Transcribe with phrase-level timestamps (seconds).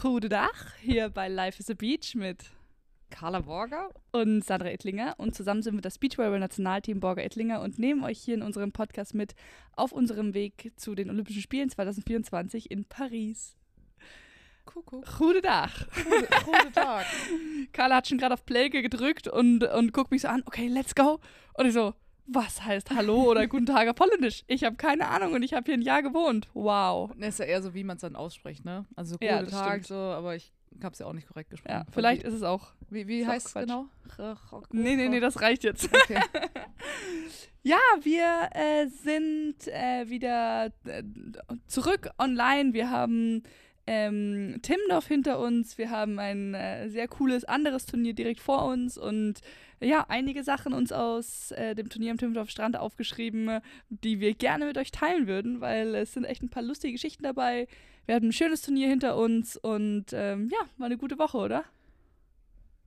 [0.00, 2.44] Goedendag, hier bei Life is a Beach mit
[3.10, 5.14] Carla Borger und Sandra Ettlinger.
[5.18, 9.12] Und zusammen sind wir das Beachvolleyball-Nationalteam Borger Ettlinger und nehmen euch hier in unserem Podcast
[9.12, 9.34] mit
[9.72, 13.56] auf unserem Weg zu den Olympischen Spielen 2024 in Paris.
[14.66, 15.04] Kuckuck.
[15.18, 15.88] Goedendag.
[16.44, 17.04] Guten Tag.
[17.72, 20.94] Carla hat schon gerade auf Play gedrückt und, und guckt mich so an, okay, let's
[20.94, 21.18] go.
[21.54, 21.94] Und ich so,
[22.30, 24.44] was heißt Hallo oder Guten Tag auf Holländisch?
[24.46, 26.48] Ich habe keine Ahnung und ich habe hier ein Jahr gewohnt.
[26.54, 27.10] Wow.
[27.18, 28.84] Das ist ja eher so, wie man es dann ausspricht, ne?
[28.96, 29.86] Also guten Ja, das Tag, stimmt.
[29.86, 31.72] so, aber ich habe es ja auch nicht korrekt gesprochen.
[31.72, 32.68] Ja, vielleicht ist es auch.
[32.90, 33.86] Wie, wie heißt es genau?
[34.72, 35.88] Nee, nee, nee, das reicht jetzt.
[35.92, 36.20] Okay.
[37.62, 41.02] Ja, wir äh, sind äh, wieder äh,
[41.66, 42.72] zurück online.
[42.72, 43.42] Wir haben
[43.86, 45.76] ähm, Timdorf hinter uns.
[45.76, 49.40] Wir haben ein äh, sehr cooles anderes Turnier direkt vor uns und
[49.80, 54.66] ja, einige Sachen uns aus äh, dem Turnier am Timdorf Strand aufgeschrieben, die wir gerne
[54.66, 57.68] mit euch teilen würden, weil es sind echt ein paar lustige Geschichten dabei.
[58.06, 61.64] Wir hatten ein schönes Turnier hinter uns und ähm, ja, war eine gute Woche, oder?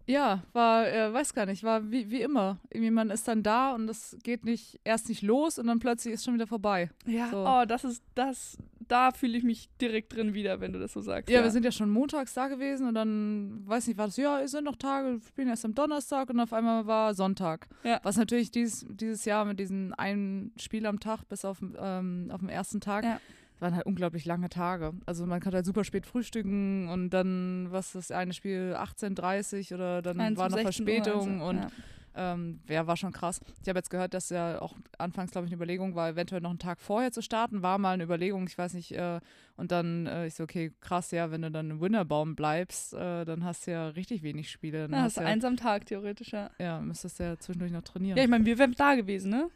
[0.08, 2.60] Ja, war, äh, weiß gar nicht, war wie, wie immer.
[2.70, 6.14] Irgendwie man ist dann da und es geht nicht erst nicht los und dann plötzlich
[6.14, 6.90] ist schon wieder vorbei.
[7.06, 7.46] Ja, So.
[7.48, 11.02] oh, das ist das, da fühle ich mich direkt drin wieder, wenn du das so
[11.02, 11.30] sagst.
[11.30, 14.40] Ja, wir sind ja schon montags da gewesen und dann, weiß nicht, war das, ja,
[14.42, 17.68] es sind noch Tage, wir spielen erst am Donnerstag und auf einmal war Sonntag.
[17.84, 18.00] Ja.
[18.04, 22.40] Was natürlich dies, dieses Jahr mit diesem einen Spiel am Tag bis auf, ähm, auf
[22.42, 23.20] den ersten Tag, Ja.
[23.62, 24.94] Waren halt unglaublich lange Tage.
[25.06, 29.74] Also man kann halt super spät frühstücken und dann, was ist das eine Spiel, 18.30
[29.74, 32.34] oder dann 1 war noch 16 Uhr, Verspätung also, und ja.
[32.34, 33.40] ähm, ja, war schon krass.
[33.62, 36.50] Ich habe jetzt gehört, dass ja auch anfangs, glaube ich, eine Überlegung war, eventuell noch
[36.50, 37.62] einen Tag vorher zu starten.
[37.62, 38.94] War mal eine Überlegung, ich weiß nicht.
[38.94, 39.20] Äh,
[39.58, 43.26] und dann, äh, ich so, okay, krass, ja, wenn du dann im Winterbaum bleibst, äh,
[43.26, 44.88] dann hast du ja richtig wenig Spiele.
[44.88, 46.50] Dann Ja, hast du ja, eins am Tag, theoretisch, ja.
[46.60, 48.18] ja, müsstest du ja zwischendurch noch trainieren.
[48.18, 49.50] Ja, ich meine, wir wären da gewesen, ne?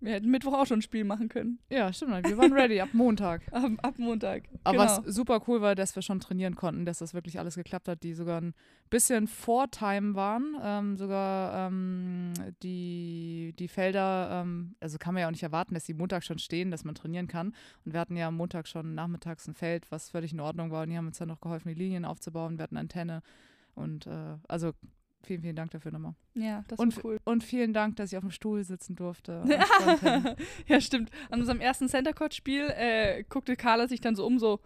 [0.00, 1.58] Wir hätten Mittwoch auch schon ein Spiel machen können.
[1.70, 2.28] Ja, stimmt.
[2.28, 3.42] Wir waren ready ab Montag.
[3.52, 4.44] Ab, ab Montag.
[4.62, 4.98] Aber genau.
[5.04, 8.02] was super cool war, dass wir schon trainieren konnten, dass das wirklich alles geklappt hat,
[8.02, 8.54] die sogar ein
[8.90, 10.56] bisschen vor Time waren.
[10.62, 15.84] Ähm, sogar ähm, die, die Felder, ähm, also kann man ja auch nicht erwarten, dass
[15.84, 17.54] die Montag schon stehen, dass man trainieren kann.
[17.84, 20.82] Und wir hatten ja am Montag schon nachmittags ein Feld, was völlig in Ordnung war.
[20.82, 22.58] Und die haben uns dann noch geholfen, die Linien aufzubauen.
[22.58, 23.22] Wir hatten Antenne.
[23.74, 24.72] Und äh, also
[25.26, 26.14] vielen, vielen Dank dafür nochmal.
[26.34, 27.18] Ja, das Und, war cool.
[27.24, 29.42] und vielen Dank, dass ich auf dem Stuhl sitzen durfte.
[30.66, 31.10] ja, stimmt.
[31.30, 34.60] An unserem ersten Center Court Spiel äh, guckte Carla sich dann so um, so,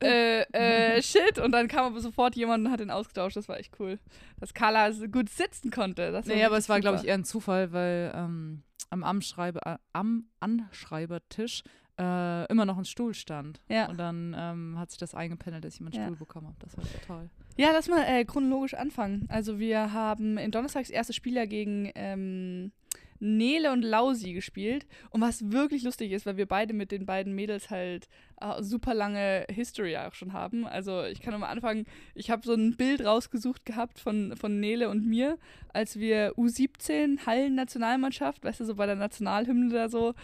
[0.00, 1.38] äh, äh, shit.
[1.38, 3.36] Und dann kam aber sofort jemand und hat den ausgetauscht.
[3.36, 3.98] Das war echt cool.
[4.40, 6.12] Dass Carla so gut sitzen konnte.
[6.12, 9.76] Das Nee, aber es war, glaube ich, eher ein Zufall, weil ähm, am, Anschreibe, äh,
[9.92, 11.62] am Anschreibertisch
[11.98, 13.60] äh, immer noch ein Stuhl stand.
[13.68, 13.88] Ja.
[13.88, 16.04] Und dann ähm, hat sich das eingependelt, dass ich meinen Ja.
[16.04, 16.56] Stuhl bekommen habe.
[16.60, 17.28] Das war total.
[17.56, 19.26] Ja, lass mal äh, chronologisch anfangen.
[19.28, 22.72] Also wir haben in Donnerstags erste Spieler gegen ähm,
[23.20, 24.86] Nele und Lausi gespielt.
[25.10, 28.08] Und was wirklich lustig ist, weil wir beide mit den beiden Mädels halt
[28.40, 30.66] äh, super lange History auch schon haben.
[30.66, 34.88] Also ich kann mal anfangen, ich habe so ein Bild rausgesucht gehabt von, von Nele
[34.88, 35.38] und mir,
[35.72, 40.14] als wir U17 Hallen-Nationalmannschaft, weißt du, so bei der Nationalhymne da so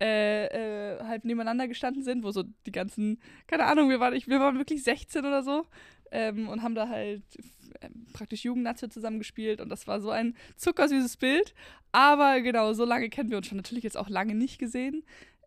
[0.00, 0.46] äh,
[0.96, 4.40] äh, halt nebeneinander gestanden sind, wo so die ganzen, keine Ahnung, wir waren, ich, wir
[4.40, 5.64] waren wirklich 16 oder so
[6.10, 7.22] ähm, und haben da halt
[7.80, 11.54] äh, praktisch Jugendnazio zusammengespielt und das war so ein zuckersüßes Bild.
[11.92, 15.02] Aber genau, so lange kennen wir uns schon natürlich jetzt auch lange nicht gesehen.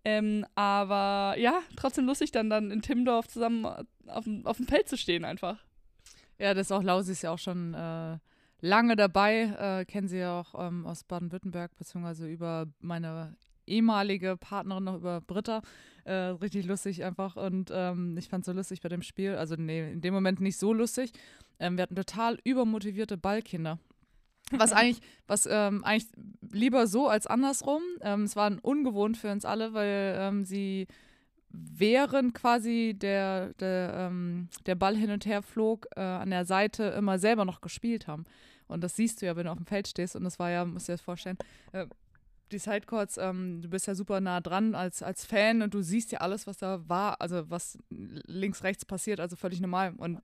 [0.05, 3.65] Ähm, aber ja, trotzdem lustig, dann, dann in Timmendorf zusammen
[4.07, 5.59] auf, dem- auf dem Feld zu stehen einfach.
[6.39, 8.17] Ja, das ist auch Lausi ist ja auch schon äh,
[8.61, 9.79] lange dabei.
[9.81, 13.35] Äh, kennen sie ja auch ähm, aus Baden-Württemberg, beziehungsweise über meine
[13.69, 15.61] ehemalige Partnerin noch über Britta.
[16.03, 17.35] Äh, richtig lustig einfach.
[17.35, 19.35] Und ähm, ich fand es so lustig bei dem Spiel.
[19.35, 21.11] Also, nee, in dem Moment nicht so lustig.
[21.59, 23.79] Ähm, wir hatten total übermotivierte Ballkinder.
[24.51, 26.11] Was eigentlich, was ähm, eigentlich
[26.51, 27.81] lieber so als andersrum.
[28.01, 30.87] Ähm, es war ungewohnt für uns alle, weil ähm, sie
[31.51, 36.83] während quasi der, der, ähm, der Ball hin und her flog, äh, an der Seite
[36.83, 38.25] immer selber noch gespielt haben.
[38.67, 40.15] Und das siehst du ja, wenn du auf dem Feld stehst.
[40.15, 41.37] Und das war ja, musst du dir das vorstellen,
[41.71, 41.87] äh,
[42.51, 46.11] die Sidecourts, ähm, du bist ja super nah dran als, als Fan und du siehst
[46.11, 49.93] ja alles, was da war, also was links, rechts passiert, also völlig normal.
[49.97, 50.21] Und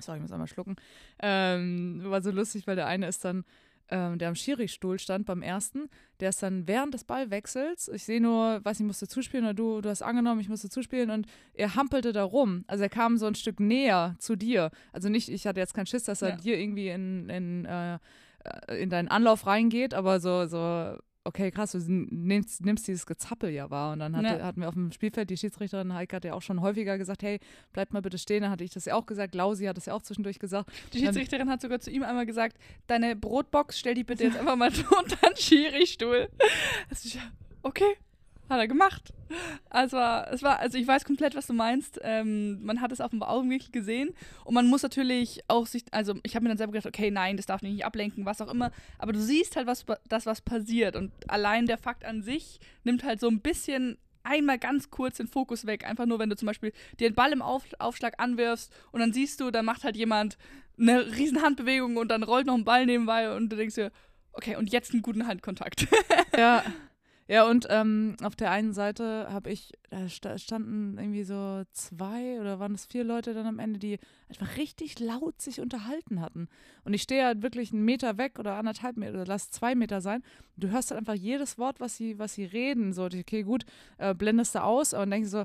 [0.00, 0.76] sorry, ich muss einmal schlucken.
[1.20, 3.44] Ähm, war so lustig, weil der eine ist dann,
[3.90, 5.88] ähm, der am Schiri-Stuhl stand beim ersten,
[6.20, 9.80] der ist dann während des Ballwechsels, ich sehe nur, weiß nicht, musste zuspielen oder du,
[9.80, 12.64] du hast angenommen, ich musste zuspielen und er hampelte da rum.
[12.66, 14.70] Also er kam so ein Stück näher zu dir.
[14.92, 16.36] Also nicht, ich hatte jetzt keinen Schiss, dass er Ja.
[16.36, 21.72] dir irgendwie in, in, äh, äh, in deinen Anlauf reingeht, aber so, so okay, krass,
[21.72, 23.92] du nimmst, nimmst dieses Gezappel ja wahr.
[23.92, 24.44] Und dann hatte, Ja.
[24.44, 27.38] hatten wir auf dem Spielfeld, die Schiedsrichterin Heike hat ja auch schon häufiger gesagt, hey,
[27.72, 28.42] bleibt mal bitte stehen.
[28.42, 30.70] Dann hatte ich das ja auch gesagt, Lausi hat das ja auch zwischendurch gesagt.
[30.94, 32.56] Die Schiedsrichterin hat sogar zu ihm einmal gesagt,
[32.86, 36.28] deine Brotbox, stell die bitte jetzt einfach mal unter den Schiri-Stuhl.
[37.62, 37.96] Okay,
[38.48, 39.12] Hat er gemacht.
[39.68, 42.00] Also, es war, also ich weiß komplett, was du meinst.
[42.02, 44.14] Ähm, man hat es auf dem Augenwinkel gesehen
[44.44, 47.36] und man muss natürlich auch sich, also ich habe mir dann selber gedacht, okay, nein,
[47.36, 48.70] das darf mich nicht ablenken, was auch immer.
[48.98, 53.04] Aber du siehst halt, was das, was passiert und allein der Fakt an sich nimmt
[53.04, 55.86] halt so ein bisschen einmal ganz kurz den Fokus weg.
[55.86, 59.12] Einfach nur, wenn du zum Beispiel dir den Ball im Auf Aufschlag anwirfst und dann
[59.12, 60.38] siehst du, da macht halt jemand
[60.78, 63.90] eine riesen Handbewegung und dann rollt noch ein Ball nebenbei und du denkst dir,
[64.32, 65.86] okay, und jetzt einen guten Handkontakt.
[66.36, 66.62] ja.
[67.30, 72.58] Ja, und ähm, auf der einen Seite habe ich, da standen irgendwie so zwei oder
[72.58, 73.98] waren es vier Leute dann am Ende, die
[74.30, 76.48] einfach richtig laut sich unterhalten hatten.
[76.84, 80.00] Und ich stehe halt wirklich einen Meter weg oder anderthalb Meter oder lass zwei Meter
[80.00, 80.22] sein.
[80.56, 82.94] Du hörst halt einfach jedes Wort, was sie, was sie reden.
[82.94, 83.66] So, okay, gut,
[83.98, 85.44] äh, blendest du aus und denkst so,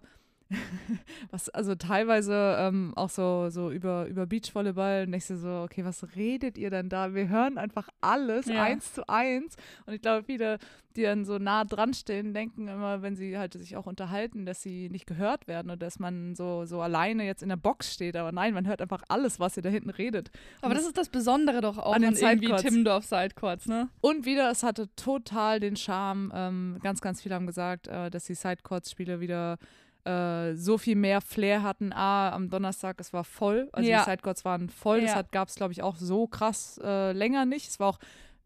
[1.32, 6.16] was, also teilweise ähm, auch so, so über, über Beachvolleyball und ich so, okay, was
[6.16, 7.14] redet ihr denn da?
[7.14, 8.64] Wir hören einfach alles ja.
[8.64, 9.56] eins zu eins.
[9.86, 10.60] Und ich glaube, viele,
[10.96, 14.62] die dann so nah dran stehen, denken immer, wenn sie halt sich auch unterhalten, dass
[14.62, 18.16] sie nicht gehört werden oder dass man so, so alleine jetzt in der Box steht.
[18.16, 20.32] Aber nein, man hört einfach alles, was ihr da hinten redet.
[20.62, 23.90] Aber und das ist das Besondere doch auch an, den irgendwie Timmendorf Sidecourts, ne?
[24.02, 26.32] Und wieder, es hatte total den Charme.
[26.34, 29.58] Ähm, ganz, ganz viele haben gesagt, äh, dass die Sidecourts-Spiele wieder
[30.06, 31.94] äh, so viel mehr Flair hatten.
[31.94, 33.70] A, am Donnerstag, es war voll.
[33.72, 34.04] Also ja.
[34.04, 35.04] die Sidecourts waren voll.
[35.04, 35.16] Ja.
[35.16, 37.70] Das gab es, glaube ich, auch so krass äh, länger nicht.
[37.70, 38.00] Es war auch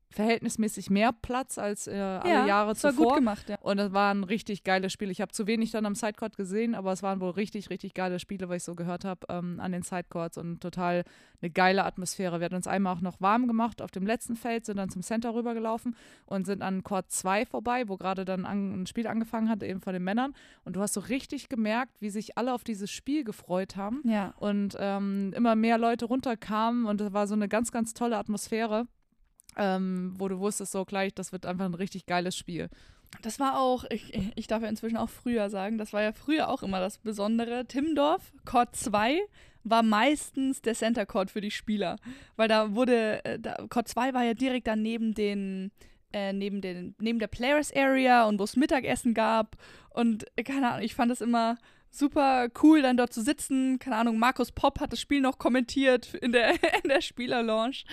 [0.10, 2.98] verhältnismäßig mehr Platz als äh, alle ja, Jahre das zuvor.
[2.98, 3.58] War gut gemacht, ja.
[3.62, 5.12] Und es waren richtig geile Spiele.
[5.12, 8.20] Ich habe zu wenig dann am Sidecourt gesehen, aber es waren wohl richtig, richtig geile
[8.20, 11.04] Spiele, was ich so gehört habe ähm, an den Sidecourts und total
[11.42, 12.40] eine geile Atmosphäre.
[12.40, 15.02] Wir hatten uns einmal auch noch warm gemacht auf dem letzten Feld, sind dann zum
[15.02, 15.96] Center rübergelaufen
[16.26, 19.82] und sind an Court 2 vorbei, wo gerade dann an, ein Spiel angefangen hat, eben
[19.82, 20.34] von den Männern.
[20.64, 24.34] Und du hast so richtig gemerkt, wie sich alle auf dieses Spiel gefreut haben ja.
[24.38, 28.88] und ähm, immer mehr Leute runterkamen und es war so eine ganz, ganz tolle Atmosphäre
[29.58, 32.70] ähm, wo du wusstest, so gleich, das wird einfach ein richtig geiles Spiel.
[33.22, 36.50] Das war auch, ich, ich darf ja inzwischen auch früher sagen, das war ja früher
[36.50, 37.66] auch immer das Besondere.
[37.66, 39.20] Timmendorf, Court 2,
[39.64, 41.98] war meistens der Center Court für die Spieler.
[42.36, 45.72] Weil da wurde, äh, da, Court 2 war ja direkt daneben den,
[46.14, 49.58] äh, neben, den, neben der Players Area und wo es Mittagessen gab.
[49.90, 51.58] Und keine Ahnung, ich fand das immer
[51.92, 53.80] super cool, dann dort zu sitzen.
[53.80, 56.52] Keine Ahnung, Markus Popp hat das Spiel noch kommentiert in der,
[56.84, 57.86] in der Spielerlaunch.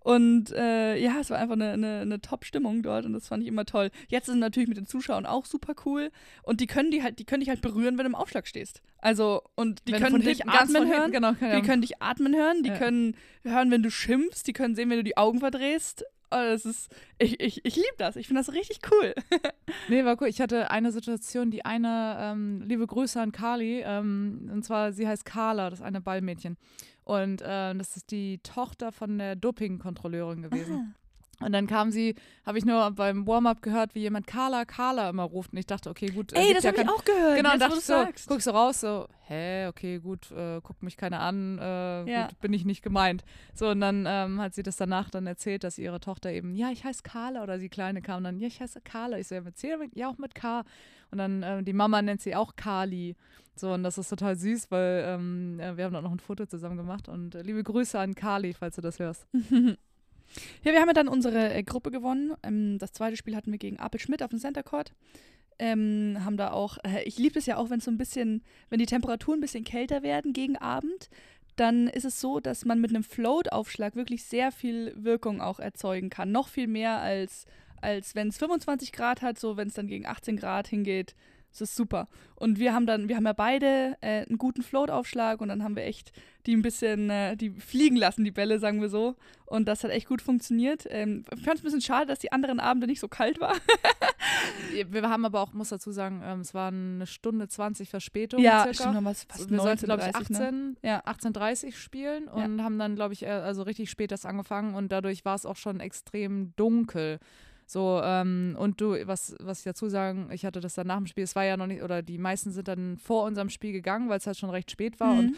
[0.00, 3.48] Und äh, ja, es war einfach eine, eine, eine Top-Stimmung dort und das fand ich
[3.48, 3.90] immer toll.
[4.08, 6.10] Jetzt ist es natürlich mit den Zuschauern auch super cool.
[6.42, 8.82] Und die können die halt, die können dich halt berühren, wenn du im Aufschlag stehst.
[8.98, 11.12] Also, und die wenn können dich atmen hören.
[11.12, 12.78] Genau, die können dich atmen hören, die ja.
[12.78, 16.04] können hören, wenn du schimpfst, die können sehen, wenn du die Augen verdrehst.
[16.32, 18.16] Oh, das ist, ich, ich, ich liebe das.
[18.16, 19.14] Ich finde das richtig cool.
[19.88, 20.28] nee, war cool.
[20.28, 25.06] Ich hatte eine Situation, die eine, ähm, liebe Grüße an Carly, ähm, und zwar, sie
[25.06, 26.56] heißt Carla, das eine Ballmädchen.
[27.04, 30.74] Und äh, das ist die Tochter von der Doping-Kontrolleurin gewesen.
[30.74, 31.01] Aha.
[31.44, 32.14] Und dann kam sie,
[32.46, 35.52] habe ich nur beim Warm-up gehört, wie jemand Carla, Carla immer ruft.
[35.52, 36.32] Und ich dachte, okay, gut.
[36.34, 37.36] Ey, das ja habe ich auch gehört.
[37.36, 38.28] Genau, und dachte so, sagst.
[38.28, 42.26] guckst du raus, so, hä, okay, gut, äh, guckt mich keiner an, äh, ja.
[42.26, 43.24] gut, bin ich nicht gemeint.
[43.54, 46.70] So, und dann ähm, hat sie das danach dann erzählt, dass ihre Tochter eben, ja,
[46.70, 49.18] ich heiße Carla, oder die Kleine kam dann, ja, ich heiße Carla.
[49.18, 50.64] Ich so, ja, mit C, ja, auch mit K.
[51.10, 53.16] Und dann, äh, die Mama nennt sie auch Kali.
[53.54, 56.76] So, und das ist total süß, weil ähm, wir haben dann noch ein Foto zusammen
[56.76, 57.08] gemacht.
[57.08, 59.26] Und äh, liebe Grüße an Kali, falls du das hörst.
[60.64, 62.34] Ja, wir haben ja dann unsere äh, Gruppe gewonnen.
[62.42, 64.92] Ähm, das zweite Spiel hatten wir gegen Apel Schmidt auf dem Center Court.
[65.58, 68.78] Ähm, haben da auch, äh, ich liebe es ja auch, wenn so ein bisschen, wenn
[68.78, 71.10] die Temperaturen ein bisschen kälter werden gegen Abend,
[71.56, 76.08] dann ist es so, dass man mit einem Float-Aufschlag wirklich sehr viel Wirkung auch erzeugen
[76.10, 76.32] kann.
[76.32, 77.44] Noch viel mehr als,
[77.80, 81.14] als wenn es 25 Grad hat, so wenn es dann gegen 18 Grad hingeht,
[81.52, 82.08] das ist super.
[82.34, 85.76] Und wir haben dann, wir haben ja beide äh, einen guten Float-Aufschlag und dann haben
[85.76, 86.12] wir echt
[86.46, 89.16] die ein bisschen, äh, die fliegen lassen, die Bälle, sagen wir so.
[89.46, 90.86] Und das hat echt gut funktioniert.
[90.88, 93.54] Ähm, ich fand es ein bisschen schade, dass die anderen Abende nicht so kalt war.
[94.88, 98.40] wir haben aber auch, muss dazu sagen, ähm, es war eine Stunde 20 Verspätung.
[98.40, 98.90] Ja, circa.
[98.90, 100.76] stimmt, fast also wir sollten, glaube ich, 18, ne?
[100.82, 101.04] ja.
[101.04, 102.64] 18.30 spielen und ja.
[102.64, 105.80] haben dann, glaube ich, also richtig spät das angefangen und dadurch war es auch schon
[105.80, 107.20] extrem dunkel.
[107.66, 111.06] So, ähm, und du, was, was ich dazu sagen, ich hatte das dann nach dem
[111.06, 114.08] Spiel, es war ja noch nicht, oder die meisten sind dann vor unserem Spiel gegangen,
[114.08, 115.18] weil es halt schon recht spät war mhm.
[115.18, 115.36] und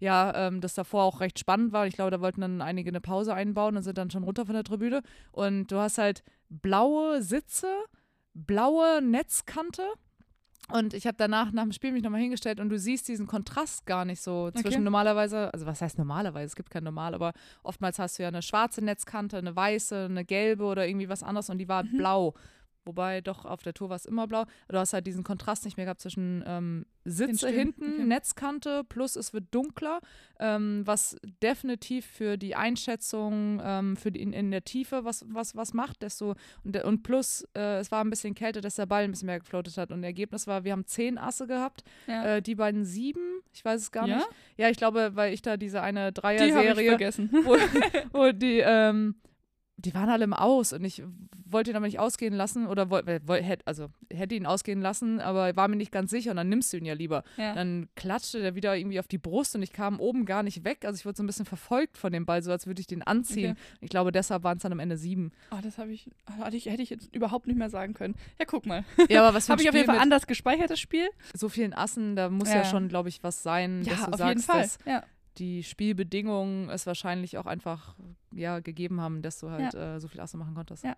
[0.00, 1.86] ja, ähm, das davor auch recht spannend war.
[1.86, 4.54] Ich glaube, da wollten dann einige eine Pause einbauen und sind dann schon runter von
[4.54, 5.02] der Tribüne.
[5.32, 7.66] Und du hast halt blaue Sitze,
[8.32, 9.82] blaue Netzkante
[10.70, 13.86] und ich habe danach nach dem Spiel mich nochmal hingestellt und du siehst diesen Kontrast
[13.86, 14.78] gar nicht so zwischen okay.
[14.80, 17.32] normalerweise, also was heißt normalerweise, es gibt kein normal, aber
[17.62, 21.48] oftmals hast du ja eine schwarze Netzkante, eine weiße, eine gelbe oder irgendwie was anderes
[21.48, 21.96] und die war mhm.
[21.96, 22.34] blau.
[22.88, 24.44] Wobei doch auf der Tour war es immer blau.
[24.68, 28.04] Du hast halt diesen Kontrast nicht mehr gehabt zwischen ähm, Sitze hinten, okay.
[28.04, 30.00] Netzkante, plus es wird dunkler,
[30.40, 35.54] ähm, was definitiv für die Einschätzung, ähm, für die in, in der Tiefe was, was,
[35.54, 36.02] was macht.
[36.02, 39.10] Desto, und, der- und plus, äh, es war ein bisschen kälter, dass der Ball ein
[39.10, 39.92] bisschen mehr gefloatet hat.
[39.92, 42.36] Und Ergebnis war, wir haben zehn Asse gehabt, Ja.
[42.36, 44.16] äh, die beiden sieben, ich weiß es gar Ja?
[44.16, 44.28] nicht.
[44.56, 47.30] Ja, ich glaube, weil ich da diese eine Dreier-Serie vergessen.
[47.44, 47.56] wo,
[48.12, 49.14] wo die, ähm,
[49.80, 51.02] die waren alle im Aus und ich
[51.50, 55.54] wollte ihn aber nicht ausgehen lassen oder woll, äh, also hätte ihn ausgehen lassen, aber
[55.56, 57.22] war mir nicht ganz sicher und dann nimmst du ihn ja lieber.
[57.36, 57.54] ja.
[57.54, 60.84] Dann klatschte der wieder irgendwie auf die Brust und ich kam oben gar nicht weg.
[60.84, 63.02] Also ich wurde so ein bisschen verfolgt von dem Ball, so als würde ich den
[63.02, 63.52] anziehen.
[63.52, 63.60] Okay.
[63.80, 65.30] Ich glaube, deshalb waren es dann am Ende sieben.
[65.52, 68.14] Oh, das habe ich, hatte ich, hätte ich jetzt überhaupt nicht mehr sagen können.
[68.38, 68.84] Ja, guck mal.
[69.08, 71.08] Ja, aber was Habe ich auf jeden Fall anders gespeichert, das Spiel.
[71.34, 72.64] so vielen Assen, da muss ja, Ja.
[72.64, 74.62] schon, glaube ich, was sein, dass Ja, du auf sagst, jeden Fall.
[74.62, 75.02] dass Ja.
[75.36, 77.94] Die Spielbedingungen es wahrscheinlich auch einfach
[78.32, 80.84] ja, gegeben haben, dass du halt äh, so viel Asse machen konntest.
[80.84, 80.96] Ja.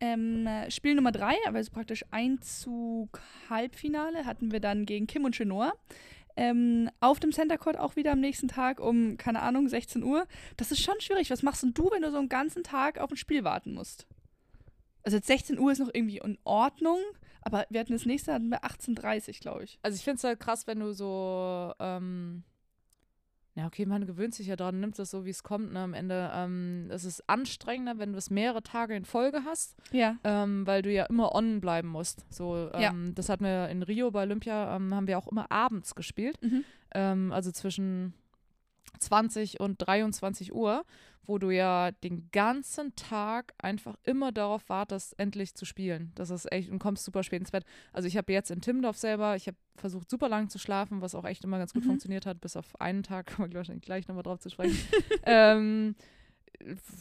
[0.00, 5.36] Ähm, äh, Spiel Nummer drei, also praktisch Einzug Halbfinale, hatten wir dann gegen Kim und
[5.36, 5.72] Chenoa.
[6.36, 10.26] Ähm, auf dem Center Court auch wieder am nächsten Tag um, keine Ahnung, 16 Uhr.
[10.56, 11.30] Das ist schon schwierig.
[11.30, 14.06] Was machst denn du, wenn du so einen ganzen Tag auf ein Spiel warten musst?
[15.04, 16.98] Also jetzt 16 Uhr ist noch irgendwie in Ordnung,
[17.42, 19.78] aber wir hatten das nächste, hatten wir 18.30 glaube ich.
[19.82, 22.42] Also ich finde es halt krass, wenn du so, ähm,
[23.56, 25.72] ja okay, man gewöhnt sich ja dran, nimmt das so, wie es kommt.
[25.72, 25.78] Ne?
[25.80, 30.16] Am Ende ähm, es ist anstrengender, wenn du es mehrere Tage in Folge hast, Ja.
[30.24, 32.24] ähm, weil du ja immer on bleiben musst.
[32.30, 32.90] So, Ja.
[32.90, 36.36] ähm, das hatten wir in Rio bei Olympia, ähm, haben wir auch immer abends gespielt,
[36.42, 36.64] Mhm.
[36.94, 38.14] ähm, also zwischen
[38.98, 40.84] 20 und 23 Uhr,
[41.26, 46.12] wo du ja den ganzen Tag einfach immer darauf wartest, endlich zu spielen.
[46.16, 47.64] Das ist echt, und kommst super spät ins Bett.
[47.94, 51.14] Also ich habe jetzt in Timdorf selber, ich habe versucht, super lang zu schlafen, was
[51.14, 51.88] auch echt immer ganz gut Mhm.
[51.88, 54.76] funktioniert hat, bis auf einen Tag, kommen wir wahrscheinlich gleich nochmal drauf zu sprechen.
[55.24, 55.94] ähm,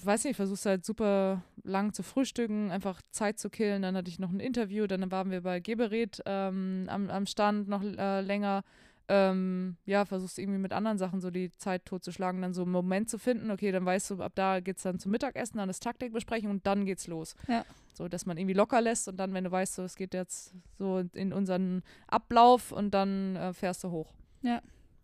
[0.03, 3.81] weiß nicht, versuchst halt super lang zu frühstücken, einfach Zeit zu killen.
[3.81, 7.67] Dann hatte ich noch ein Interview, dann waren wir bei Geberit ähm, am, am Stand
[7.67, 8.63] noch äh, länger.
[9.09, 13.09] Ähm, ja, versuchst irgendwie mit anderen Sachen so die Zeit totzuschlagen, dann so einen Moment
[13.09, 15.83] zu finden, okay, dann weißt du, ab da geht es dann zum Mittagessen, dann ist
[15.83, 17.35] Taktikbesprechung und dann geht's los.
[17.49, 17.65] Ja.
[17.93, 20.53] So, dass man irgendwie locker lässt und dann, wenn du weißt, so, es geht jetzt
[20.77, 24.13] so in unseren Ablauf und dann äh, fährst du hoch.
[24.41, 24.61] Ja.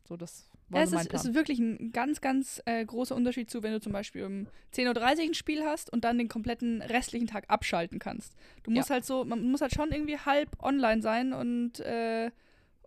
[0.07, 3.15] So, das war Ja, es so mein ist, ist wirklich ein ganz, ganz äh, großer
[3.15, 6.29] Unterschied zu, wenn du zum Beispiel um 10.30 Uhr ein Spiel hast und dann den
[6.29, 8.33] kompletten restlichen Tag abschalten kannst.
[8.63, 12.31] Du musst halt so, man muss halt schon irgendwie halb online sein und, äh,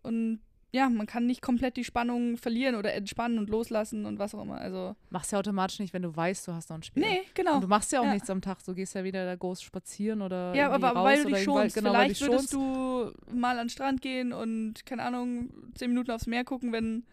[0.02, 0.40] und
[0.75, 4.43] ja, man kann nicht komplett die Spannung verlieren oder entspannen und loslassen und was auch
[4.43, 4.57] immer.
[4.59, 7.02] Also, Machst ja automatisch nicht, wenn du weißt, du hast noch ein Spiel.
[7.02, 7.57] nee, genau.
[7.57, 8.14] Und du machst ja auch Ja.
[8.14, 8.64] nichts am Tag.
[8.64, 11.75] Du gehst ja wieder da groß spazieren oder Ja, aber raus weil du dich schonst.
[11.76, 12.52] Genau, Vielleicht würdest schonst.
[12.55, 17.05] du mal an den Strand gehen und, keine Ahnung, 10 Minuten aufs Meer gucken, wenn,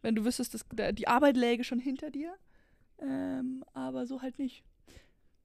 [0.00, 2.34] wenn du wüsstest, dass die Arbeit läge schon hinter dir.
[3.02, 4.64] Ähm, aber so halt nicht.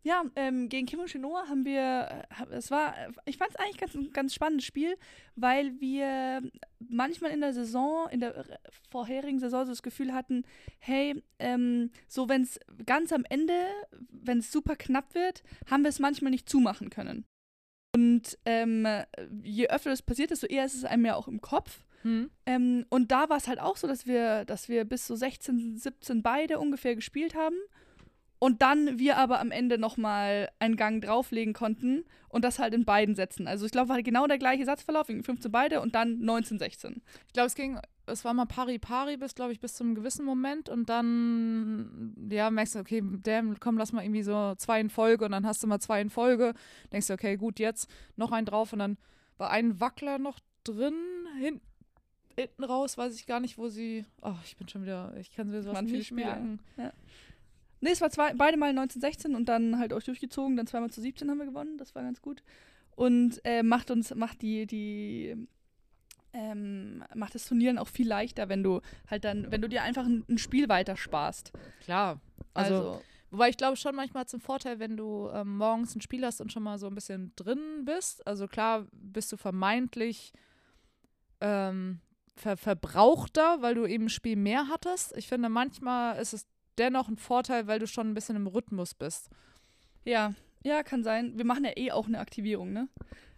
[0.01, 3.57] Ja, ähm, gegen Kim und Chenoa haben wir, äh, es war, äh, ich fand es
[3.57, 4.95] eigentlich ganz, ein ganz spannendes Spiel,
[5.35, 6.41] weil wir
[6.79, 8.57] manchmal in der Saison, in der äh,
[8.89, 10.43] vorherigen Saison so das Gefühl hatten,
[10.79, 13.53] hey, ähm, so wenn es ganz am Ende,
[14.09, 17.25] wenn es super knapp wird, haben wir es manchmal nicht zumachen können.
[17.93, 18.87] Und ähm,
[19.43, 21.83] je öfter das passiert, desto eher ist es einem ja auch im Kopf.
[22.03, 22.29] Hm?
[22.45, 25.77] Ähm, und da war es halt auch so, dass wir, dass wir bis so 16,
[25.77, 27.57] 17 beide ungefähr gespielt haben.
[28.39, 32.85] Und dann wir aber am Ende nochmal einen Gang drauflegen konnten und das halt in
[32.85, 33.47] beiden Sätzen.
[33.47, 37.01] Also ich glaube, war genau der gleiche Satzverlauf, irgendwie 15 beide und dann 19, 16.
[37.27, 40.25] Ich glaube, es ging, es war mal pari-pari bis, glaube ich, bis zu einem gewissen
[40.25, 44.89] Moment und dann, ja, merkst du, okay, damn, komm, lass mal irgendwie so zwei in
[44.89, 46.53] Folge und dann hast du mal zwei in Folge.
[46.93, 48.97] Denkst du, okay, gut, jetzt noch einen drauf und dann
[49.37, 50.95] war ein Wackler noch drin,
[51.39, 51.59] hin,
[52.37, 55.51] hinten raus, weiß ich gar nicht, wo sie, oh, ich bin schon wieder, ich kann
[55.51, 56.25] viele nicht Spiele.
[56.25, 56.59] merken.
[57.81, 60.57] Nee, es war zwei, beide mal 19, 16 und dann halt auch durchgezogen.
[60.57, 61.77] Dann zweimal zu 17 haben wir gewonnen.
[61.77, 62.43] Das war ganz gut.
[62.95, 65.47] Und äh, macht uns, macht die, die,
[66.33, 70.05] ähm, macht das Turnieren auch viel leichter, wenn du halt dann, wenn du dir einfach
[70.05, 71.53] ein, ein Spiel weiter sparst.
[71.81, 72.19] Klar,
[72.53, 76.25] also, Also, Wobei ich glaube schon manchmal zum Vorteil, wenn du ähm, morgens ein Spiel
[76.25, 78.25] hast und schon mal so ein bisschen drin bist.
[78.25, 80.33] Also klar bist du vermeintlich
[81.39, 81.99] ähm,
[82.35, 85.15] ver verbrauchter, weil du eben ein Spiel mehr hattest.
[85.15, 86.47] Ich finde, manchmal ist es
[86.79, 89.29] dennoch ein Vorteil, weil du schon ein bisschen im Rhythmus bist.
[90.05, 90.33] ja,
[90.63, 91.37] ja, kann sein.
[91.37, 92.89] Wir machen ja eh auch eine Aktivierung, ne?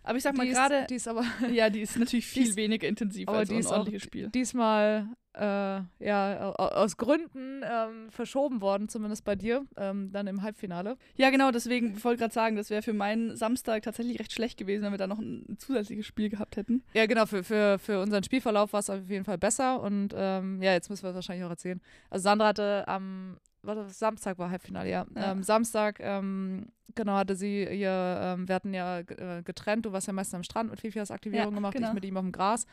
[0.03, 2.87] Aber ich sag mal gerade, Die ist aber ja, die ist natürlich viel ist- weniger
[2.87, 4.29] intensiv als die ein ist auch- ordentliches Spiel.
[4.29, 10.41] diesmal äh, ja au- aus Gründen ähm, verschoben worden, zumindest bei dir, ähm, dann im
[10.41, 10.97] Halbfinale.
[11.15, 14.57] Ja, genau, deswegen, ich wollte gerade sagen, das wäre für meinen Samstag tatsächlich recht schlecht
[14.57, 16.83] gewesen, wenn wir da noch ein, ein zusätzliches Spiel gehabt hätten.
[16.93, 20.61] Ja, genau, für, für, für unseren Spielverlauf war es auf jeden Fall besser und ähm,
[20.61, 21.79] ja, jetzt müssen wir es wahrscheinlich auch erzählen.
[22.09, 25.05] Also Sandra hatte am war Samstag war Halbfinale, ja.
[25.15, 25.31] Ja.
[25.31, 30.07] Ähm, Samstag, ähm, genau, hatte sie ihr, ähm, wir hatten ja äh, getrennt, du warst
[30.07, 31.89] ja meistens am Strand mit Fifi hast Aktivierung Ja, gemacht, genau.
[31.89, 32.65] ich mit ihm auf dem Gras.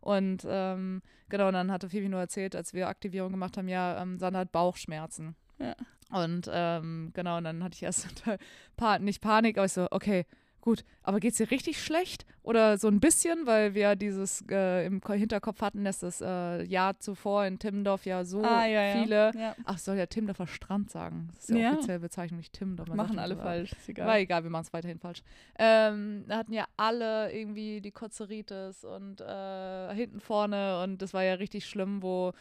[0.00, 4.00] Und ähm, genau, und dann hatte Fifi nur erzählt, als wir Aktivierung gemacht haben, ja,
[4.00, 5.34] ähm, Sandra hat Bauchschmerzen.
[5.58, 5.74] Ja.
[6.10, 8.06] Und ähm, genau, und dann hatte ich erst
[8.76, 10.26] pa nicht Panik, aber ich so, okay,
[10.66, 12.26] gut, aber geht's dir richtig schlecht?
[12.42, 16.62] Oder so ein bisschen, weil wir dieses äh, im Ko- Hinterkopf hatten, dass das äh,
[16.64, 19.02] Jahr zuvor in Timmendorf ja so Ah, ja, ja.
[19.02, 19.54] viele Ja.
[19.64, 21.28] Ach, soll ja Timmendorfer Strand sagen.
[21.34, 21.72] Das ist ja, Ja.
[21.74, 22.88] offizielle Bezeichnung, nicht Timmendorf.
[22.88, 24.06] Man Machen alle so, falsch, ist egal.
[24.08, 25.22] War egal, wir machen es weiterhin falsch.
[25.58, 31.22] Ähm, da hatten ja alle irgendwie die Kotzeritis und äh, hinten vorne und das war
[31.22, 32.32] ja richtig schlimm, wo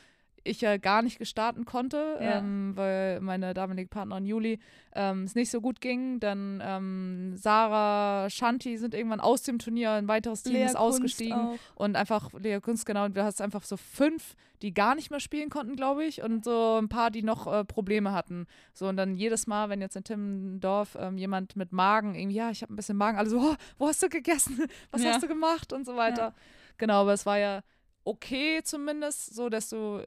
[0.45, 2.37] ich ja gar nicht gestarten konnte, Ja.
[2.37, 4.59] ähm, weil meine damalige Partnerin Juli
[4.93, 6.19] ähm, es nicht so gut ging.
[6.21, 11.33] Dann ähm, Sarah, Shanti sind irgendwann aus dem Turnier, ein weiteres Team ist Lehrkunst ausgestiegen
[11.49, 11.57] auch.
[11.75, 15.19] und einfach Lea Kunst, genau, und du hast einfach so fünf, die gar nicht mehr
[15.19, 18.45] spielen konnten, glaube ich, und so ein paar, die noch äh, Probleme hatten.
[18.73, 22.51] So, und dann jedes Mal, wenn jetzt in Timmendorf ähm, jemand mit Magen, irgendwie, ja,
[22.51, 24.65] ich habe ein bisschen Magen, alle so, oh, wo hast du gegessen?
[24.91, 25.11] Was Ja.
[25.11, 25.73] hast du gemacht?
[25.73, 26.33] Und so weiter.
[26.77, 27.61] Genau, aber es war ja
[28.03, 30.03] okay zumindest, so dass du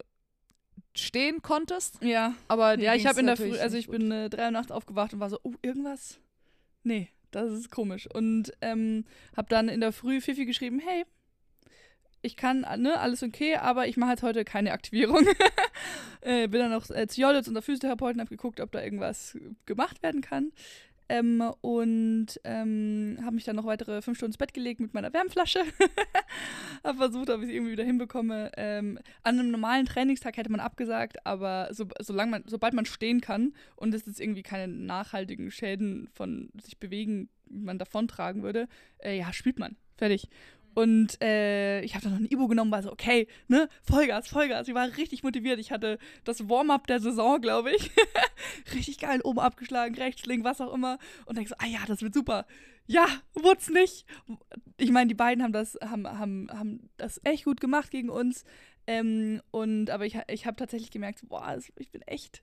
[0.99, 2.35] stehen konntest, Ja.
[2.49, 5.13] aber Ja, ich habe in der Früh, also ich bin äh, drei Uhr nachts aufgewacht
[5.13, 6.19] und war so, oh, irgendwas?
[6.83, 8.09] Nee, das ist komisch.
[8.13, 9.05] Und ähm,
[9.37, 11.05] habe dann in der Früh Fifi geschrieben, hey,
[12.21, 15.25] ich kann, ne, alles okay, aber ich mache jetzt heute keine Aktivierung.
[16.21, 20.03] äh, bin dann noch äh, zu Jolitz, unserer Physiotherapeuten, habe geguckt, ob da irgendwas gemacht
[20.03, 20.53] werden kann.
[21.09, 25.13] Ähm, und ähm, habe mich dann noch weitere fünf Stunden ins Bett gelegt mit meiner
[25.13, 25.61] Wärmflasche.
[26.85, 28.51] habe versucht, ob ich es irgendwie wieder hinbekomme.
[28.57, 33.21] Ähm, an einem normalen Trainingstag hätte man abgesagt, aber so, solange man, sobald man stehen
[33.21, 39.19] kann und es jetzt irgendwie keine nachhaltigen Schäden von sich bewegen, man davontragen würde, äh,
[39.19, 39.77] ja, spielt man.
[39.97, 40.29] Fertig.
[40.75, 44.69] Und äh, ich habe dann noch ein Ibo genommen, war so, okay, ne, Vollgas, Vollgas.
[44.69, 45.59] Ich war richtig motiviert.
[45.59, 47.91] Ich hatte das Warm-up der Saison, glaube ich.
[48.75, 50.99] richtig geil, oben abgeschlagen, rechts, links, was auch immer.
[51.27, 52.47] Und denk so, ah ja, das wird super.
[52.87, 54.07] Ja, wurd's nicht.
[54.79, 58.45] Ich meine, die beiden haben das, haben, haben, haben das echt gut gemacht gegen uns.
[58.87, 62.43] Ähm, und aber ich, ich habe tatsächlich gemerkt, boah, ich bin echt,